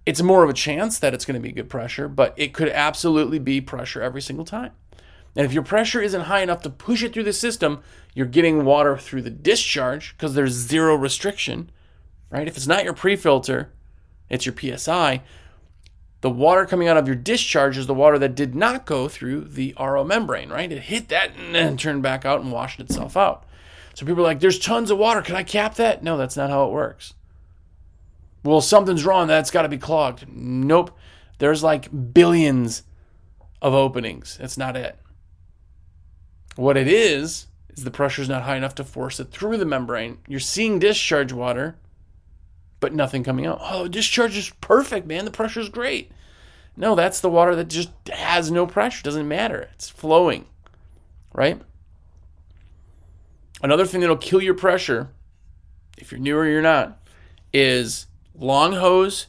It's 0.05 0.23
more 0.23 0.43
of 0.43 0.51
a 0.51 0.55
chance 0.55 0.99
that 0.99 1.15
it's 1.15 1.25
going 1.25 1.41
to 1.41 1.49
be 1.49 1.53
good 1.53 1.71
pressure, 1.71 2.09
but 2.09 2.35
it 2.37 2.53
could 2.53 2.69
absolutely 2.69 3.39
be 3.39 3.61
pressure 3.61 4.03
every 4.03 4.23
single 4.23 4.45
time. 4.45 4.73
And 5.37 5.47
if 5.47 5.53
your 5.53 5.63
pressure 5.63 6.03
isn't 6.03 6.23
high 6.23 6.43
enough 6.43 6.63
to 6.63 6.71
push 6.71 7.03
it 7.03 7.13
through 7.13 7.23
the 7.23 7.33
system, 7.33 7.83
you're 8.15 8.27
getting 8.27 8.65
water 8.65 8.99
through 8.99 9.23
the 9.23 9.31
discharge 9.31 10.17
because 10.17 10.35
there's 10.35 10.53
zero 10.53 10.95
restriction, 10.95 11.71
right? 12.31 12.49
If 12.49 12.57
it's 12.57 12.67
not 12.67 12.85
your 12.85 12.93
pre-filter, 12.93 13.73
it's 14.29 14.45
your 14.45 14.55
PSI. 14.57 15.23
The 16.21 16.31
water 16.31 16.67
coming 16.67 16.89
out 16.89 16.97
of 16.97 17.07
your 17.07 17.17
discharge 17.17 17.79
is 17.79 17.87
the 17.87 17.95
water 17.95 18.19
that 18.19 18.35
did 18.35 18.55
not 18.55 18.85
go 18.85 19.09
through 19.09 19.43
the 19.45 19.75
RO 19.79 20.05
membrane, 20.05 20.51
right? 20.51 20.71
It 20.71 20.83
hit 20.83 21.09
that 21.09 21.35
and 21.37 21.55
then 21.55 21.77
turned 21.77 22.03
back 22.03 22.25
out 22.25 22.41
and 22.41 22.53
washed 22.53 22.81
itself 22.81 23.17
out. 23.17 23.45
So 23.95 24.07
people 24.07 24.23
are 24.23 24.27
like, 24.27 24.41
there's 24.41 24.59
tons 24.59 24.91
of 24.91 24.99
water. 24.99 25.23
Can 25.23 25.37
I 25.37 25.43
cap 25.43 25.75
that? 25.77 26.03
No, 26.03 26.17
that's 26.17 26.37
not 26.37 26.51
how 26.51 26.67
it 26.67 26.73
works. 26.73 27.15
Well, 28.45 28.61
something's 28.61 29.05
wrong. 29.05 29.29
That's 29.29 29.51
got 29.51 29.63
to 29.63 29.69
be 29.69 29.79
clogged. 29.79 30.27
Nope. 30.29 30.97
There's 31.39 31.63
like 31.63 32.13
billions 32.13 32.83
of 33.61 33.75
openings. 33.75 34.39
That's 34.41 34.59
not 34.59 34.77
it. 34.77 34.99
What 36.57 36.77
it 36.77 36.89
is, 36.89 37.47
is 37.71 37.85
the 37.85 37.91
pressure 37.91 38.23
is 38.23 38.29
not 38.29 38.43
high 38.43 38.57
enough 38.57 38.75
to 38.77 38.85
force 38.85 39.21
it 39.21 39.31
through 39.31 39.57
the 39.57 39.65
membrane. 39.65 40.19
You're 40.27 40.41
seeing 40.41 40.79
discharge 40.79 41.33
water, 41.33 41.77
but 42.81 42.95
nothing 42.95 43.25
coming 43.25 43.47
out. 43.47 43.61
Oh, 43.63 43.89
discharge 43.89 44.37
is 44.37 44.51
perfect, 44.61 45.07
man. 45.07 45.25
The 45.25 45.31
pressure 45.31 45.61
is 45.61 45.69
great. 45.69 46.11
No, 46.77 46.95
that's 46.95 47.21
the 47.21 47.31
water 47.31 47.55
that 47.57 47.69
just 47.69 47.91
has 48.11 48.51
no 48.51 48.67
pressure. 48.67 49.03
Doesn't 49.03 49.29
matter. 49.29 49.69
It's 49.75 49.89
flowing, 49.89 50.47
right? 51.33 51.61
Another 53.63 53.87
thing 53.87 54.01
that'll 54.01 54.17
kill 54.17 54.43
your 54.43 54.55
pressure, 54.55 55.11
if 55.97 56.11
you're 56.11 56.21
new 56.21 56.37
or 56.37 56.47
you're 56.47 56.61
not, 56.61 56.99
is 57.53 58.07
long 58.35 58.73
hose 58.73 59.29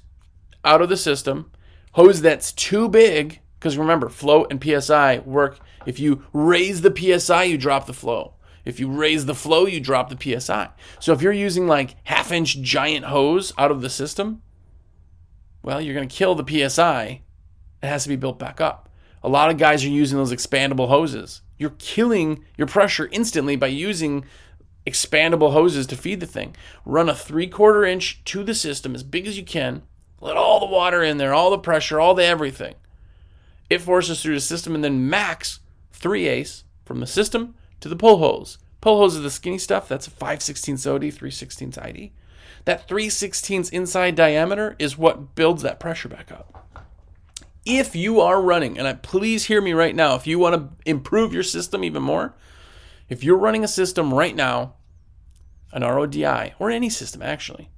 out 0.65 0.81
of 0.81 0.89
the 0.89 0.97
system, 0.97 1.51
hose 1.93 2.21
that's 2.21 2.51
too 2.51 2.89
big, 2.89 3.41
because 3.59 3.77
remember, 3.77 4.09
flow 4.09 4.45
and 4.45 4.63
PSI 4.63 5.19
work. 5.19 5.59
If 5.85 5.99
you 5.99 6.25
raise 6.33 6.81
the 6.81 6.93
PSI, 6.95 7.43
you 7.43 7.57
drop 7.57 7.85
the 7.85 7.93
flow. 7.93 8.33
If 8.65 8.79
you 8.79 8.89
raise 8.89 9.25
the 9.25 9.35
flow, 9.35 9.65
you 9.65 9.79
drop 9.79 10.09
the 10.09 10.39
PSI. 10.39 10.69
So 10.99 11.13
if 11.13 11.21
you're 11.21 11.33
using 11.33 11.67
like 11.67 11.95
half 12.05 12.31
inch 12.31 12.61
giant 12.61 13.05
hose 13.05 13.51
out 13.57 13.71
of 13.71 13.81
the 13.81 13.89
system, 13.89 14.41
well, 15.61 15.81
you're 15.81 15.95
going 15.95 16.07
to 16.07 16.15
kill 16.15 16.35
the 16.35 16.69
PSI. 16.69 17.21
It 17.81 17.87
has 17.87 18.03
to 18.03 18.09
be 18.09 18.15
built 18.15 18.39
back 18.39 18.61
up. 18.61 18.89
A 19.21 19.29
lot 19.29 19.49
of 19.49 19.57
guys 19.57 19.83
are 19.83 19.89
using 19.89 20.17
those 20.17 20.33
expandable 20.33 20.89
hoses. 20.89 21.41
You're 21.63 21.75
killing 21.79 22.43
your 22.57 22.67
pressure 22.67 23.07
instantly 23.13 23.55
by 23.55 23.67
using 23.67 24.25
expandable 24.85 25.53
hoses 25.53 25.87
to 25.87 25.95
feed 25.95 26.19
the 26.19 26.25
thing. 26.25 26.57
Run 26.83 27.07
a 27.07 27.15
three 27.15 27.47
quarter 27.47 27.85
inch 27.85 28.21
to 28.25 28.43
the 28.43 28.53
system 28.53 28.93
as 28.93 29.01
big 29.01 29.27
as 29.27 29.37
you 29.37 29.45
can. 29.45 29.83
Let 30.19 30.35
all 30.35 30.59
the 30.59 30.65
water 30.65 31.01
in 31.01 31.19
there, 31.19 31.33
all 31.33 31.51
the 31.51 31.57
pressure, 31.57 32.01
all 32.01 32.15
the 32.15 32.25
everything. 32.25 32.75
It 33.69 33.79
forces 33.79 34.21
through 34.21 34.35
the 34.35 34.41
system 34.41 34.75
and 34.75 34.83
then 34.83 35.09
max 35.09 35.61
three 35.93 36.27
ace 36.27 36.65
from 36.83 36.99
the 36.99 37.07
system 37.07 37.55
to 37.79 37.87
the 37.87 37.95
pull 37.95 38.17
hose. 38.17 38.57
Pull 38.81 38.97
hose 38.97 39.15
is 39.15 39.23
the 39.23 39.31
skinny 39.31 39.57
stuff. 39.57 39.87
That's 39.87 40.07
a 40.07 40.11
5 40.11 40.41
16 40.41 40.77
OD, 40.85 41.13
3 41.13 41.31
16 41.31 41.73
ID. 41.81 42.11
That 42.65 42.89
3 42.89 43.07
16 43.07 43.67
inside 43.71 44.15
diameter 44.15 44.75
is 44.79 44.97
what 44.97 45.33
builds 45.33 45.61
that 45.61 45.79
pressure 45.79 46.09
back 46.09 46.29
up. 46.29 46.62
If 47.65 47.95
you 47.95 48.19
are 48.19 48.41
running, 48.41 48.77
and 48.77 48.87
I, 48.87 48.93
please 48.93 49.45
hear 49.45 49.61
me 49.61 49.73
right 49.73 49.95
now, 49.95 50.15
if 50.15 50.27
you 50.27 50.37
want 50.37 50.55
to 50.55 50.89
improve 50.89 51.33
your 51.33 51.43
system 51.43 51.83
even 51.83 52.03
more, 52.03 52.35
if 53.07 53.23
you're 53.23 53.37
running 53.37 53.63
a 53.63 53.69
system 53.69 54.13
right 54.13 54.35
now, 54.35 54.73
an 55.71 55.81
RODI, 55.81 56.53
or 56.59 56.69
any 56.69 56.89
system 56.89 57.21
actually, 57.21 57.69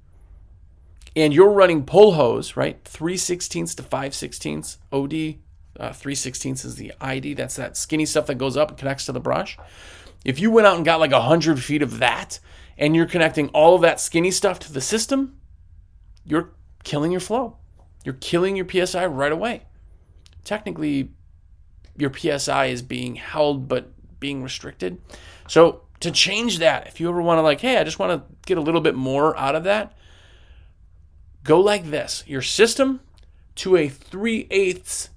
and 1.14 1.32
you're 1.32 1.50
running 1.50 1.84
pull 1.84 2.12
hose, 2.12 2.56
right? 2.56 2.82
3 2.84 3.16
16ths 3.16 3.76
to 3.76 3.82
5 3.82 4.12
16ths 4.12 4.76
OD, 4.92 5.38
uh, 5.78 5.92
3 5.92 6.14
16ths 6.14 6.64
is 6.64 6.74
the 6.76 6.92
ID. 7.00 7.34
That's 7.34 7.56
that 7.56 7.76
skinny 7.76 8.06
stuff 8.06 8.26
that 8.26 8.36
goes 8.36 8.56
up 8.56 8.70
and 8.70 8.78
connects 8.78 9.06
to 9.06 9.12
the 9.12 9.20
brush. 9.20 9.56
If 10.24 10.40
you 10.40 10.50
went 10.50 10.66
out 10.66 10.76
and 10.76 10.84
got 10.84 11.00
like 11.00 11.12
100 11.12 11.62
feet 11.62 11.82
of 11.82 12.00
that, 12.00 12.40
and 12.78 12.94
you're 12.94 13.06
connecting 13.06 13.48
all 13.48 13.74
of 13.74 13.82
that 13.82 14.00
skinny 14.00 14.30
stuff 14.30 14.58
to 14.60 14.72
the 14.72 14.80
system, 14.80 15.38
you're 16.24 16.50
killing 16.84 17.12
your 17.12 17.20
flow. 17.20 17.56
You're 18.04 18.14
killing 18.14 18.56
your 18.56 18.66
PSI 18.68 19.06
right 19.06 19.32
away. 19.32 19.62
Technically, 20.46 21.10
your 21.96 22.12
PSI 22.12 22.66
is 22.66 22.80
being 22.80 23.16
held 23.16 23.66
but 23.66 23.90
being 24.20 24.42
restricted. 24.42 25.00
So 25.48 25.82
to 26.00 26.10
change 26.12 26.60
that, 26.60 26.86
if 26.86 27.00
you 27.00 27.08
ever 27.08 27.20
want 27.20 27.38
to 27.38 27.42
like, 27.42 27.60
hey, 27.60 27.78
I 27.78 27.84
just 27.84 27.98
want 27.98 28.12
to 28.12 28.34
get 28.46 28.56
a 28.56 28.60
little 28.60 28.80
bit 28.80 28.94
more 28.94 29.36
out 29.36 29.56
of 29.56 29.64
that, 29.64 29.92
go 31.42 31.60
like 31.60 31.90
this. 31.90 32.22
Your 32.28 32.42
system 32.42 33.00
to 33.56 33.76
a 33.76 33.88
3 33.88 34.46
eighths 34.50 35.10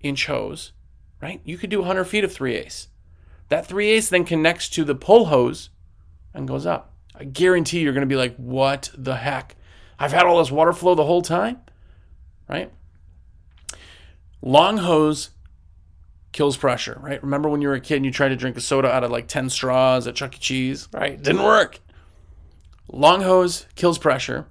inch 0.00 0.26
hose, 0.26 0.72
right? 1.20 1.42
You 1.44 1.58
could 1.58 1.70
do 1.70 1.80
100 1.80 2.04
feet 2.04 2.24
of 2.24 2.32
3 2.32 2.54
eighths. 2.54 2.88
That 3.50 3.66
3 3.66 3.88
eighths 3.88 4.08
then 4.08 4.24
connects 4.24 4.70
to 4.70 4.84
the 4.84 4.94
pull 4.94 5.26
hose 5.26 5.68
and 6.32 6.48
goes 6.48 6.64
up. 6.64 6.94
I 7.14 7.24
guarantee 7.24 7.80
you're 7.80 7.92
going 7.92 8.08
to 8.08 8.12
be 8.12 8.16
like, 8.16 8.36
what 8.36 8.90
the 8.96 9.16
heck? 9.16 9.56
I've 9.98 10.12
had 10.12 10.24
all 10.24 10.38
this 10.38 10.50
water 10.50 10.72
flow 10.72 10.94
the 10.94 11.04
whole 11.04 11.20
time, 11.20 11.58
right? 12.48 12.72
Long 14.42 14.78
hose 14.78 15.30
kills 16.32 16.56
pressure, 16.56 16.98
right? 17.00 17.22
Remember 17.22 17.48
when 17.48 17.62
you 17.62 17.68
were 17.68 17.74
a 17.74 17.80
kid 17.80 17.96
and 17.96 18.04
you 18.04 18.10
tried 18.10 18.30
to 18.30 18.36
drink 18.36 18.56
a 18.56 18.60
soda 18.60 18.90
out 18.90 19.04
of 19.04 19.10
like 19.10 19.28
10 19.28 19.50
straws 19.50 20.06
at 20.06 20.16
Chuck 20.16 20.34
E. 20.34 20.38
Cheese, 20.38 20.88
right? 20.92 21.22
Didn't 21.22 21.44
work. 21.44 21.80
Long 22.88 23.22
hose 23.22 23.66
kills 23.76 23.98
pressure. 23.98 24.46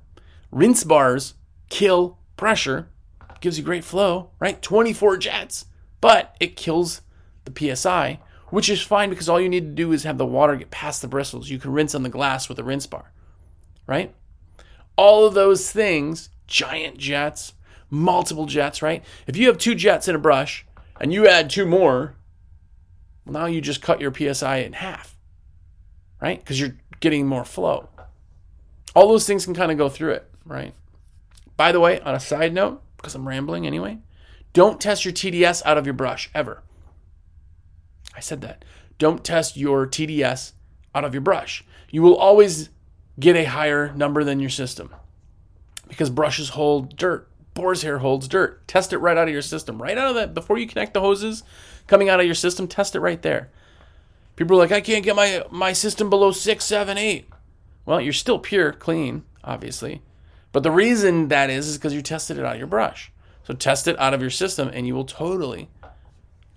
Rinse 0.51 0.83
bars 0.83 1.33
kill 1.69 2.17
pressure. 2.37 2.87
Gives 3.41 3.57
you 3.57 3.63
great 3.63 3.83
flow, 3.83 4.29
right? 4.39 4.61
24 4.61 5.17
jets, 5.17 5.65
but 5.99 6.35
it 6.39 6.55
kills 6.55 7.01
the 7.43 7.75
PSI, 7.75 8.19
which 8.49 8.69
is 8.69 8.83
fine 8.83 9.09
because 9.09 9.27
all 9.27 9.41
you 9.41 9.49
need 9.49 9.65
to 9.65 9.83
do 9.83 9.91
is 9.91 10.03
have 10.03 10.19
the 10.19 10.25
water 10.27 10.55
get 10.55 10.69
past 10.69 11.01
the 11.01 11.07
bristles. 11.07 11.49
You 11.49 11.57
can 11.57 11.71
rinse 11.71 11.95
on 11.95 12.03
the 12.03 12.09
glass 12.09 12.47
with 12.47 12.59
a 12.59 12.63
rinse 12.63 12.85
bar, 12.85 13.11
right? 13.87 14.13
All 14.95 15.25
of 15.25 15.33
those 15.33 15.71
things, 15.71 16.29
giant 16.45 16.99
jets, 16.99 17.53
multiple 17.91 18.47
jets, 18.47 18.81
right? 18.81 19.03
If 19.27 19.37
you 19.37 19.47
have 19.47 19.59
two 19.59 19.75
jets 19.75 20.07
in 20.07 20.15
a 20.15 20.19
brush, 20.19 20.65
and 20.99 21.13
you 21.13 21.27
add 21.27 21.49
two 21.49 21.65
more, 21.65 22.15
well, 23.25 23.33
now 23.33 23.45
you 23.45 23.61
just 23.61 23.81
cut 23.81 24.01
your 24.01 24.13
PSI 24.13 24.57
in 24.57 24.73
half, 24.73 25.15
right? 26.21 26.39
Because 26.39 26.59
you're 26.59 26.77
getting 26.99 27.27
more 27.27 27.45
flow. 27.45 27.89
All 28.95 29.07
those 29.07 29.27
things 29.27 29.45
can 29.45 29.53
kind 29.53 29.71
of 29.71 29.77
go 29.77 29.89
through 29.89 30.11
it, 30.11 30.29
right? 30.45 30.73
By 31.57 31.71
the 31.71 31.79
way, 31.79 31.99
on 31.99 32.15
a 32.15 32.19
side 32.19 32.53
note, 32.53 32.81
because 32.97 33.15
I'm 33.15 33.27
rambling 33.27 33.65
anyway, 33.67 33.99
don't 34.53 34.81
test 34.81 35.05
your 35.05 35.13
TDS 35.13 35.63
out 35.65 35.77
of 35.77 35.85
your 35.85 35.93
brush 35.93 36.29
ever. 36.33 36.61
I 38.15 38.19
said 38.19 38.41
that. 38.41 38.63
Don't 38.97 39.23
test 39.23 39.57
your 39.57 39.87
TDS 39.87 40.51
out 40.93 41.05
of 41.05 41.13
your 41.13 41.21
brush. 41.21 41.63
You 41.89 42.01
will 42.01 42.15
always 42.15 42.69
get 43.19 43.35
a 43.35 43.45
higher 43.45 43.93
number 43.95 44.23
than 44.23 44.39
your 44.39 44.49
system 44.49 44.93
because 45.87 46.09
brushes 46.09 46.49
hold 46.49 46.95
dirt. 46.95 47.27
Boar's 47.61 47.83
hair 47.83 47.99
holds 47.99 48.27
dirt. 48.27 48.67
Test 48.67 48.91
it 48.91 48.97
right 48.97 49.15
out 49.15 49.27
of 49.27 49.33
your 49.33 49.41
system. 49.41 49.81
Right 49.81 49.97
out 49.97 50.09
of 50.09 50.15
that, 50.15 50.33
before 50.33 50.57
you 50.57 50.67
connect 50.67 50.93
the 50.93 51.01
hoses 51.01 51.43
coming 51.87 52.09
out 52.09 52.19
of 52.19 52.25
your 52.25 52.35
system, 52.35 52.67
test 52.67 52.95
it 52.95 52.99
right 52.99 53.21
there. 53.21 53.51
People 54.35 54.55
are 54.55 54.59
like, 54.59 54.71
I 54.71 54.81
can't 54.81 55.05
get 55.05 55.15
my, 55.15 55.43
my 55.51 55.71
system 55.71 56.09
below 56.09 56.31
six, 56.31 56.65
seven, 56.65 56.97
eight. 56.97 57.29
Well, 57.85 58.01
you're 58.01 58.13
still 58.13 58.39
pure, 58.39 58.71
clean, 58.71 59.23
obviously. 59.43 60.01
But 60.51 60.63
the 60.63 60.71
reason 60.71 61.27
that 61.27 61.49
is, 61.49 61.67
is 61.67 61.77
because 61.77 61.93
you 61.93 62.01
tested 62.01 62.37
it 62.37 62.45
out 62.45 62.53
of 62.53 62.57
your 62.57 62.67
brush. 62.67 63.11
So 63.43 63.53
test 63.53 63.87
it 63.87 63.99
out 63.99 64.13
of 64.13 64.21
your 64.21 64.29
system 64.29 64.69
and 64.73 64.87
you 64.87 64.95
will 64.95 65.05
totally 65.05 65.69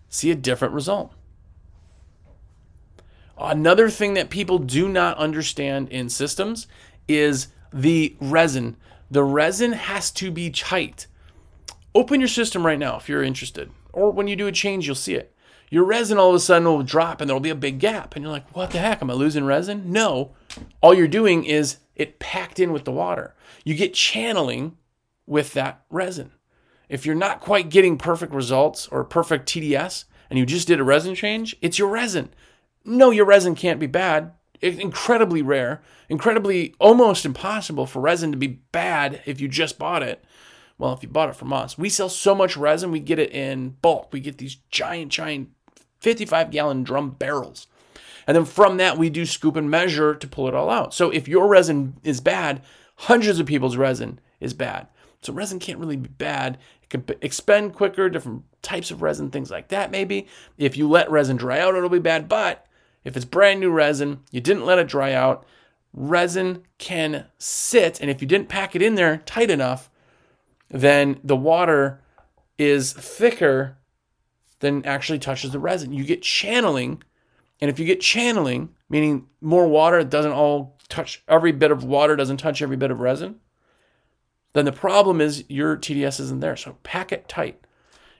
see 0.08 0.30
a 0.30 0.34
different 0.34 0.74
result. 0.74 1.12
Another 3.36 3.90
thing 3.90 4.14
that 4.14 4.30
people 4.30 4.58
do 4.58 4.88
not 4.88 5.18
understand 5.18 5.88
in 5.90 6.08
systems 6.08 6.66
is 7.08 7.48
the 7.72 8.16
resin. 8.20 8.76
The 9.10 9.24
resin 9.24 9.72
has 9.72 10.10
to 10.12 10.30
be 10.30 10.50
tight. 10.50 11.06
Open 11.94 12.20
your 12.20 12.28
system 12.28 12.66
right 12.66 12.78
now 12.78 12.96
if 12.96 13.08
you're 13.08 13.22
interested. 13.22 13.70
Or 13.92 14.10
when 14.10 14.26
you 14.26 14.36
do 14.36 14.46
a 14.46 14.52
change, 14.52 14.86
you'll 14.86 14.96
see 14.96 15.14
it. 15.14 15.34
Your 15.70 15.84
resin 15.84 16.18
all 16.18 16.30
of 16.30 16.34
a 16.34 16.40
sudden 16.40 16.68
will 16.68 16.82
drop 16.82 17.20
and 17.20 17.28
there'll 17.28 17.40
be 17.40 17.50
a 17.50 17.54
big 17.54 17.78
gap. 17.78 18.14
And 18.14 18.22
you're 18.22 18.32
like, 18.32 18.54
what 18.54 18.70
the 18.70 18.78
heck? 18.78 19.02
Am 19.02 19.10
I 19.10 19.14
losing 19.14 19.44
resin? 19.44 19.90
No. 19.90 20.32
All 20.80 20.94
you're 20.94 21.08
doing 21.08 21.44
is 21.44 21.78
it 21.96 22.18
packed 22.18 22.60
in 22.60 22.72
with 22.72 22.84
the 22.84 22.92
water. 22.92 23.34
You 23.64 23.74
get 23.74 23.94
channeling 23.94 24.76
with 25.26 25.52
that 25.54 25.84
resin. 25.90 26.32
If 26.88 27.06
you're 27.06 27.14
not 27.14 27.40
quite 27.40 27.70
getting 27.70 27.96
perfect 27.96 28.32
results 28.32 28.88
or 28.88 29.04
perfect 29.04 29.48
TDS 29.48 30.04
and 30.28 30.38
you 30.38 30.46
just 30.46 30.68
did 30.68 30.80
a 30.80 30.84
resin 30.84 31.14
change, 31.14 31.56
it's 31.60 31.78
your 31.78 31.88
resin. 31.88 32.30
No, 32.84 33.10
your 33.10 33.24
resin 33.24 33.54
can't 33.54 33.80
be 33.80 33.86
bad. 33.86 34.32
Incredibly 34.64 35.42
rare, 35.42 35.82
incredibly 36.08 36.74
almost 36.78 37.26
impossible 37.26 37.86
for 37.86 38.00
resin 38.00 38.32
to 38.32 38.38
be 38.38 38.46
bad 38.46 39.20
if 39.26 39.40
you 39.40 39.46
just 39.46 39.78
bought 39.78 40.02
it. 40.02 40.24
Well, 40.78 40.92
if 40.92 41.02
you 41.02 41.08
bought 41.08 41.28
it 41.28 41.36
from 41.36 41.52
us, 41.52 41.76
we 41.76 41.88
sell 41.88 42.08
so 42.08 42.34
much 42.34 42.56
resin, 42.56 42.90
we 42.90 43.00
get 43.00 43.18
it 43.18 43.30
in 43.30 43.76
bulk. 43.82 44.08
We 44.12 44.20
get 44.20 44.38
these 44.38 44.56
giant, 44.70 45.12
giant 45.12 45.50
55 46.00 46.50
gallon 46.50 46.82
drum 46.82 47.10
barrels. 47.10 47.66
And 48.26 48.36
then 48.36 48.44
from 48.44 48.78
that, 48.78 48.96
we 48.96 49.10
do 49.10 49.26
scoop 49.26 49.54
and 49.54 49.70
measure 49.70 50.14
to 50.14 50.26
pull 50.26 50.48
it 50.48 50.54
all 50.54 50.70
out. 50.70 50.94
So 50.94 51.10
if 51.10 51.28
your 51.28 51.46
resin 51.46 51.98
is 52.02 52.20
bad, 52.20 52.62
hundreds 52.96 53.38
of 53.38 53.46
people's 53.46 53.76
resin 53.76 54.18
is 54.40 54.54
bad. 54.54 54.88
So 55.20 55.32
resin 55.32 55.58
can't 55.58 55.78
really 55.78 55.96
be 55.96 56.08
bad. 56.08 56.58
It 56.82 56.88
can 56.88 57.04
expend 57.20 57.74
quicker, 57.74 58.08
different 58.08 58.44
types 58.62 58.90
of 58.90 59.02
resin, 59.02 59.30
things 59.30 59.50
like 59.50 59.68
that, 59.68 59.90
maybe. 59.90 60.26
If 60.56 60.76
you 60.76 60.88
let 60.88 61.10
resin 61.10 61.36
dry 61.36 61.60
out, 61.60 61.74
it'll 61.74 61.88
be 61.88 61.98
bad. 61.98 62.28
But 62.28 62.66
if 63.04 63.16
it's 63.16 63.24
brand 63.24 63.60
new 63.60 63.70
resin, 63.70 64.20
you 64.30 64.40
didn't 64.40 64.64
let 64.64 64.78
it 64.78 64.88
dry 64.88 65.12
out, 65.12 65.44
resin 65.92 66.62
can 66.78 67.26
sit. 67.38 68.00
And 68.00 68.10
if 68.10 68.20
you 68.20 68.28
didn't 68.28 68.48
pack 68.48 68.74
it 68.74 68.82
in 68.82 68.94
there 68.94 69.18
tight 69.18 69.50
enough, 69.50 69.90
then 70.70 71.20
the 71.22 71.36
water 71.36 72.00
is 72.58 72.92
thicker 72.92 73.76
than 74.60 74.84
actually 74.86 75.18
touches 75.18 75.52
the 75.52 75.58
resin. 75.58 75.92
You 75.92 76.04
get 76.04 76.22
channeling. 76.22 77.02
And 77.60 77.70
if 77.70 77.78
you 77.78 77.84
get 77.84 78.00
channeling, 78.00 78.70
meaning 78.88 79.26
more 79.40 79.68
water 79.68 80.02
doesn't 80.02 80.32
all 80.32 80.78
touch 80.88 81.22
every 81.28 81.52
bit 81.52 81.70
of 81.70 81.84
water, 81.84 82.16
doesn't 82.16 82.38
touch 82.38 82.62
every 82.62 82.76
bit 82.76 82.90
of 82.90 83.00
resin, 83.00 83.40
then 84.54 84.64
the 84.64 84.72
problem 84.72 85.20
is 85.20 85.44
your 85.48 85.76
TDS 85.76 86.20
isn't 86.20 86.40
there. 86.40 86.56
So 86.56 86.78
pack 86.82 87.12
it 87.12 87.28
tight. 87.28 87.60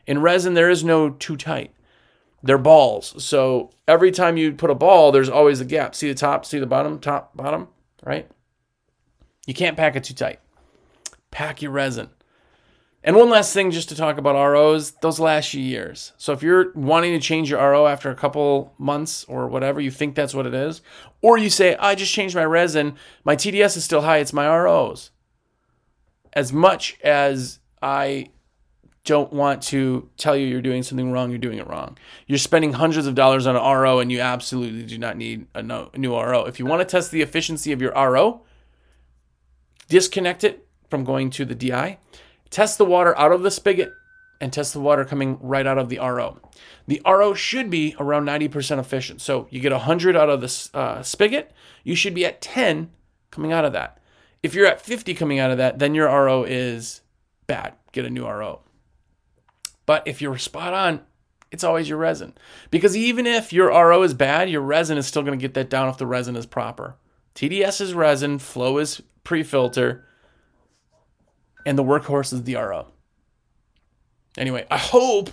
In 0.07 0.21
resin, 0.21 0.55
there 0.55 0.71
is 0.71 0.85
no 0.85 1.11
too 1.11 1.37
tight 1.37 1.73
they're 2.45 2.59
balls. 2.59 3.25
So 3.25 3.71
every 3.89 4.11
time 4.11 4.37
you 4.37 4.53
put 4.53 4.71
a 4.71 4.75
ball, 4.75 5.11
there's 5.11 5.31
always 5.31 5.61
a 5.61 5.65
gap. 5.65 5.95
See 5.95 6.09
the 6.09 6.15
top, 6.15 6.45
see 6.45 6.59
the 6.59 6.67
bottom, 6.67 7.01
top, 7.01 7.35
bottom, 7.35 7.69
right? 8.05 8.31
You 9.47 9.55
can't 9.55 9.79
pack 9.79 9.97
it 9.97 10.05
too 10.05 10.15
tight. 10.15 10.41
Pack 11.31 11.63
your 11.63 11.71
resin. 11.71 12.11
And 13.03 13.17
one 13.17 13.31
last 13.31 13.53
thing 13.53 13.71
just 13.71 13.89
to 13.89 13.97
talk 13.97 14.19
about 14.19 14.35
ROs, 14.35 14.93
those 15.03 15.19
last 15.19 15.55
years. 15.55 16.13
So 16.19 16.33
if 16.33 16.43
you're 16.43 16.73
wanting 16.75 17.13
to 17.13 17.19
change 17.19 17.51
your 17.51 17.61
RO 17.61 17.87
after 17.87 18.11
a 18.11 18.15
couple 18.15 18.75
months 18.79 19.25
or 19.25 19.49
whatever, 19.49 19.81
you 19.81 19.91
think 19.91 20.15
that's 20.15 20.35
what 20.35 20.47
it 20.47 20.55
is, 20.55 20.83
or 21.23 21.39
you 21.39 21.51
say, 21.51 21.77
I 21.77 21.95
just 21.95 22.13
changed 22.13 22.35
my 22.35 22.45
resin, 22.45 22.97
my 23.25 23.37
TDS 23.37 23.77
is 23.77 23.85
still 23.85 24.03
high, 24.03 24.19
it's 24.19 24.33
my 24.33 24.47
ROs. 24.47 25.11
As 26.33 26.53
much 26.53 26.99
as 27.03 27.59
I 27.83 28.31
don't 29.05 29.33
want 29.33 29.63
to 29.63 30.09
tell 30.17 30.35
you 30.35 30.47
you're 30.47 30.63
doing 30.63 30.83
something 30.83 31.13
wrong, 31.13 31.31
you're 31.31 31.39
doing 31.39 31.59
it 31.59 31.67
wrong. 31.67 31.99
You're 32.27 32.39
spending 32.39 32.73
hundreds 32.73 33.07
of 33.07 33.15
dollars 33.15 33.47
on 33.47 33.55
an 33.55 33.63
RO 33.63 33.99
and 34.01 34.11
you 34.11 34.21
absolutely 34.21 34.83
do 34.83 34.99
not 34.99 35.17
need 35.17 35.47
a, 35.55 35.63
no, 35.63 35.91
a 35.93 35.99
new 35.99 36.15
RO. 36.15 36.45
If 36.45 36.59
you 36.59 36.65
want 36.65 36.81
to 36.81 36.87
test 36.87 37.11
the 37.11 37.21
efficiency 37.21 37.71
of 37.71 37.83
your 37.83 37.93
RO, 37.93 38.43
disconnect 39.89 40.43
it 40.43 40.67
from 40.89 41.05
going 41.05 41.29
to 41.31 41.45
the 41.45 41.55
DI, 41.55 41.99
test 42.49 42.79
the 42.79 42.85
water 42.87 43.17
out 43.19 43.33
of 43.33 43.43
the 43.43 43.51
spigot, 43.51 43.93
and 44.41 44.53
test 44.53 44.73
the 44.73 44.81
water 44.81 45.05
coming 45.05 45.39
right 45.41 45.67
out 45.67 45.79
of 45.79 45.89
the 45.89 45.99
RO. 45.99 46.39
The 46.87 47.01
RO 47.07 47.35
should 47.35 47.71
be 47.71 47.95
around 47.99 48.27
90% 48.27 48.79
efficient. 48.79 49.21
So 49.21 49.47
you 49.51 49.61
get 49.61 49.73
100 49.73 50.17
out 50.17 50.29
of 50.29 50.41
the 50.41 50.69
uh, 50.75 51.03
spigot, 51.03 51.53
you 51.83 51.95
should 51.95 52.15
be 52.15 52.27
at 52.27 52.41
10 52.41 52.91
coming 53.31 53.53
out 53.53 53.65
of 53.65 53.73
that. 53.75 54.01
If 54.43 54.55
you're 54.55 54.67
at 54.67 54.81
50 54.81 55.15
coming 55.15 55.39
out 55.39 55.51
of 55.51 55.59
that, 55.59 55.79
then 55.79 55.95
your 55.95 56.07
RO 56.07 56.45
is 56.45 57.03
bad. 57.47 57.75
Get 57.93 58.05
a 58.05 58.11
new 58.11 58.27
RO. 58.27 58.61
But 59.87 60.07
if 60.07 60.23
you're 60.23 60.39
spot 60.39 60.73
on, 60.73 61.01
it's 61.51 61.65
always 61.65 61.89
your 61.89 61.99
resin. 61.99 62.35
Because 62.71 62.97
even 62.97 63.27
if 63.27 63.53
your 63.53 63.69
RO 63.69 64.03
is 64.03 64.15
bad, 64.15 64.51
your 64.51 64.61
resin 64.61 64.99
is 64.99 65.07
still 65.07 65.23
going 65.23 65.39
to 65.39 65.43
get 65.43 65.55
that 65.55 65.71
down 65.71 65.89
if 65.89 65.99
the 65.99 66.07
resin 66.07 66.37
is 66.37 66.47
proper. 66.47 66.97
TDS 67.35 67.81
is 67.81 67.95
resin, 67.95 68.39
flow 68.39 68.79
is 68.79 69.03
pre 69.23 69.43
filter, 69.43 70.05
and 71.67 71.79
the 71.79 71.85
workhorse 71.85 72.33
is 72.33 72.45
the 72.45 72.57
RO. 72.57 72.89
Anyway, 74.37 74.67
I 74.71 74.79
hope 74.79 75.31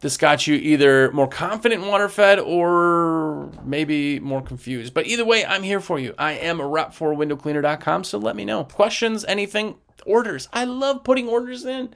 this 0.00 0.16
got 0.16 0.46
you 0.46 0.54
either 0.54 1.12
more 1.12 1.28
confident 1.28 1.82
in 1.82 1.88
water 1.88 2.08
fed 2.08 2.38
or 2.38 3.50
maybe 3.64 4.18
more 4.18 4.42
confused. 4.42 4.94
But 4.94 5.06
either 5.06 5.24
way, 5.24 5.44
I'm 5.44 5.62
here 5.62 5.80
for 5.80 5.98
you. 5.98 6.14
I 6.18 6.32
am 6.32 6.58
a 6.58 6.66
rep 6.66 6.94
for 6.94 7.14
windowcleaner.com, 7.14 8.04
so 8.04 8.18
let 8.18 8.34
me 8.34 8.44
know. 8.44 8.64
Questions, 8.64 9.24
anything, 9.26 9.76
orders. 10.06 10.48
I 10.52 10.64
love 10.64 11.04
putting 11.04 11.28
orders 11.28 11.64
in. 11.64 11.94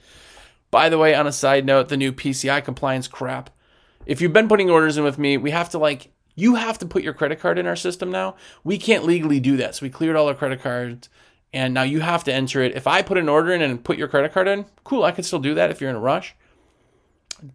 By 0.74 0.88
the 0.88 0.98
way, 0.98 1.14
on 1.14 1.28
a 1.28 1.30
side 1.30 1.64
note, 1.64 1.86
the 1.86 1.96
new 1.96 2.12
PCI 2.12 2.64
compliance 2.64 3.06
crap. 3.06 3.48
If 4.06 4.20
you've 4.20 4.32
been 4.32 4.48
putting 4.48 4.70
orders 4.70 4.96
in 4.98 5.04
with 5.04 5.20
me, 5.20 5.36
we 5.36 5.52
have 5.52 5.68
to 5.68 5.78
like 5.78 6.10
you 6.34 6.56
have 6.56 6.78
to 6.78 6.86
put 6.86 7.04
your 7.04 7.14
credit 7.14 7.38
card 7.38 7.60
in 7.60 7.66
our 7.68 7.76
system 7.76 8.10
now. 8.10 8.34
We 8.64 8.76
can't 8.76 9.04
legally 9.04 9.38
do 9.38 9.56
that. 9.58 9.76
So 9.76 9.86
we 9.86 9.90
cleared 9.90 10.16
all 10.16 10.26
our 10.26 10.34
credit 10.34 10.62
cards 10.62 11.08
and 11.52 11.74
now 11.74 11.84
you 11.84 12.00
have 12.00 12.24
to 12.24 12.34
enter 12.34 12.60
it. 12.60 12.74
If 12.74 12.88
I 12.88 13.02
put 13.02 13.18
an 13.18 13.28
order 13.28 13.52
in 13.52 13.62
and 13.62 13.84
put 13.84 13.98
your 13.98 14.08
credit 14.08 14.32
card 14.32 14.48
in, 14.48 14.66
cool, 14.82 15.04
I 15.04 15.12
can 15.12 15.22
still 15.22 15.38
do 15.38 15.54
that 15.54 15.70
if 15.70 15.80
you're 15.80 15.90
in 15.90 15.94
a 15.94 16.00
rush. 16.00 16.34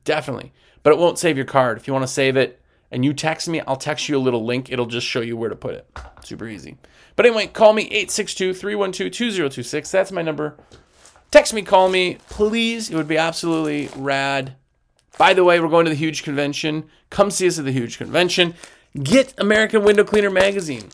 Definitely. 0.05 0.53
But 0.83 0.93
it 0.93 0.99
won't 0.99 1.19
save 1.19 1.35
your 1.35 1.45
card. 1.45 1.77
If 1.77 1.87
you 1.87 1.93
want 1.93 2.03
to 2.03 2.07
save 2.07 2.37
it 2.37 2.61
and 2.89 3.03
you 3.03 3.13
text 3.13 3.49
me, 3.49 3.59
I'll 3.67 3.75
text 3.75 4.07
you 4.07 4.17
a 4.17 4.23
little 4.23 4.45
link. 4.45 4.71
It'll 4.71 4.85
just 4.85 5.05
show 5.05 5.19
you 5.19 5.35
where 5.35 5.49
to 5.49 5.57
put 5.57 5.75
it. 5.75 5.91
Super 6.23 6.47
easy. 6.47 6.77
But 7.17 7.25
anyway, 7.25 7.47
call 7.47 7.73
me 7.73 7.81
862 7.83 8.53
312 8.53 9.11
2026. 9.11 9.91
That's 9.91 10.13
my 10.13 10.21
number. 10.21 10.55
Text 11.31 11.53
me, 11.53 11.61
call 11.61 11.89
me, 11.89 12.17
please. 12.29 12.89
It 12.89 12.95
would 12.95 13.07
be 13.07 13.17
absolutely 13.17 13.89
rad. 13.95 14.55
By 15.17 15.33
the 15.33 15.43
way, 15.43 15.59
we're 15.59 15.67
going 15.67 15.85
to 15.85 15.91
the 15.91 15.95
huge 15.95 16.23
convention. 16.23 16.89
Come 17.09 17.29
see 17.29 17.47
us 17.47 17.59
at 17.59 17.65
the 17.65 17.71
huge 17.71 17.97
convention. 17.97 18.55
Get 19.01 19.33
American 19.37 19.83
Window 19.83 20.03
Cleaner 20.03 20.31
magazine. 20.31 20.89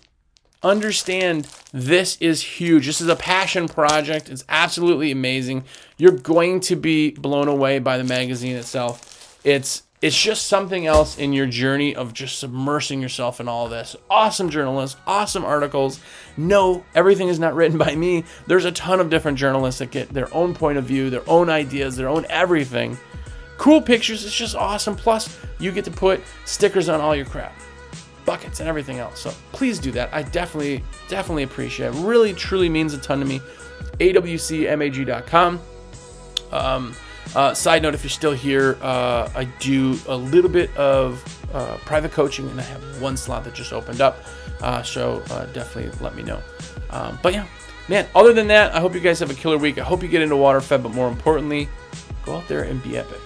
Understand 0.61 1.47
this 1.71 2.17
is 2.19 2.41
huge. 2.41 2.87
This 2.87 2.99
is 2.99 3.07
a 3.07 3.15
passion 3.15 3.69
project. 3.69 4.29
It's 4.29 4.43
absolutely 4.49 5.11
amazing. 5.11 5.63
You're 5.97 6.11
going 6.11 6.59
to 6.61 6.75
be 6.75 7.11
blown 7.11 7.47
away 7.47 7.79
by 7.79 7.97
the 7.97 8.03
magazine 8.03 8.55
itself. 8.55 9.39
It's 9.43 9.83
it's 10.01 10.21
just 10.21 10.47
something 10.47 10.85
else 10.85 11.17
in 11.17 11.31
your 11.31 11.45
journey 11.45 11.95
of 11.95 12.13
just 12.13 12.43
submersing 12.43 13.01
yourself 13.01 13.39
in 13.39 13.47
all 13.47 13.69
this. 13.69 13.95
Awesome 14.09 14.49
journalists, 14.49 14.99
awesome 15.07 15.45
articles. 15.45 15.99
No, 16.37 16.83
everything 16.93 17.29
is 17.29 17.39
not 17.39 17.55
written 17.55 17.77
by 17.77 17.95
me. 17.95 18.25
There's 18.45 18.65
a 18.65 18.71
ton 18.71 18.99
of 18.99 19.09
different 19.09 19.37
journalists 19.37 19.79
that 19.79 19.91
get 19.91 20.09
their 20.09 20.31
own 20.33 20.53
point 20.53 20.77
of 20.77 20.83
view, 20.83 21.09
their 21.09 21.27
own 21.29 21.49
ideas, 21.49 21.95
their 21.95 22.09
own 22.09 22.25
everything. 22.29 22.97
Cool 23.57 23.81
pictures, 23.81 24.25
it's 24.25 24.35
just 24.35 24.55
awesome. 24.55 24.97
Plus, 24.97 25.39
you 25.59 25.71
get 25.71 25.85
to 25.85 25.91
put 25.91 26.21
stickers 26.43 26.89
on 26.89 26.99
all 26.99 27.15
your 27.15 27.25
crap, 27.25 27.55
buckets, 28.25 28.59
and 28.59 28.67
everything 28.67 28.99
else. 28.99 29.21
So 29.21 29.33
please 29.53 29.79
do 29.79 29.91
that. 29.91 30.13
I 30.13 30.23
definitely, 30.23 30.83
definitely 31.07 31.43
appreciate 31.43 31.95
it. 31.95 32.05
really, 32.05 32.33
truly 32.33 32.67
means 32.67 32.93
a 32.93 32.97
ton 32.97 33.19
to 33.19 33.25
me. 33.25 33.39
AWCMAG.com. 33.99 35.61
Um, 36.51 36.95
uh, 37.33 37.53
side 37.53 37.81
note, 37.81 37.93
if 37.95 38.03
you're 38.03 38.09
still 38.09 38.33
here, 38.33 38.77
uh, 38.81 39.29
I 39.35 39.45
do 39.59 39.97
a 40.07 40.15
little 40.15 40.49
bit 40.49 40.75
of 40.77 41.23
uh, 41.53 41.77
private 41.85 42.11
coaching, 42.11 42.49
and 42.49 42.59
I 42.59 42.63
have 42.63 43.01
one 43.01 43.17
slot 43.17 43.43
that 43.45 43.53
just 43.53 43.73
opened 43.73 44.01
up. 44.01 44.23
Uh, 44.61 44.83
so 44.83 45.23
uh, 45.31 45.45
definitely 45.47 45.91
let 46.01 46.15
me 46.15 46.23
know. 46.23 46.41
Um, 46.89 47.19
but 47.21 47.33
yeah, 47.33 47.45
man. 47.89 48.07
Other 48.15 48.33
than 48.33 48.47
that, 48.47 48.73
I 48.73 48.79
hope 48.79 48.93
you 48.93 49.01
guys 49.01 49.19
have 49.19 49.29
a 49.29 49.35
killer 49.35 49.57
week. 49.57 49.77
I 49.77 49.83
hope 49.83 50.01
you 50.01 50.09
get 50.09 50.21
into 50.21 50.35
water 50.35 50.61
fed, 50.61 50.83
but 50.83 50.93
more 50.93 51.07
importantly, 51.07 51.67
go 52.23 52.37
out 52.37 52.47
there 52.47 52.63
and 52.63 52.81
be 52.81 52.97
epic. 52.97 53.19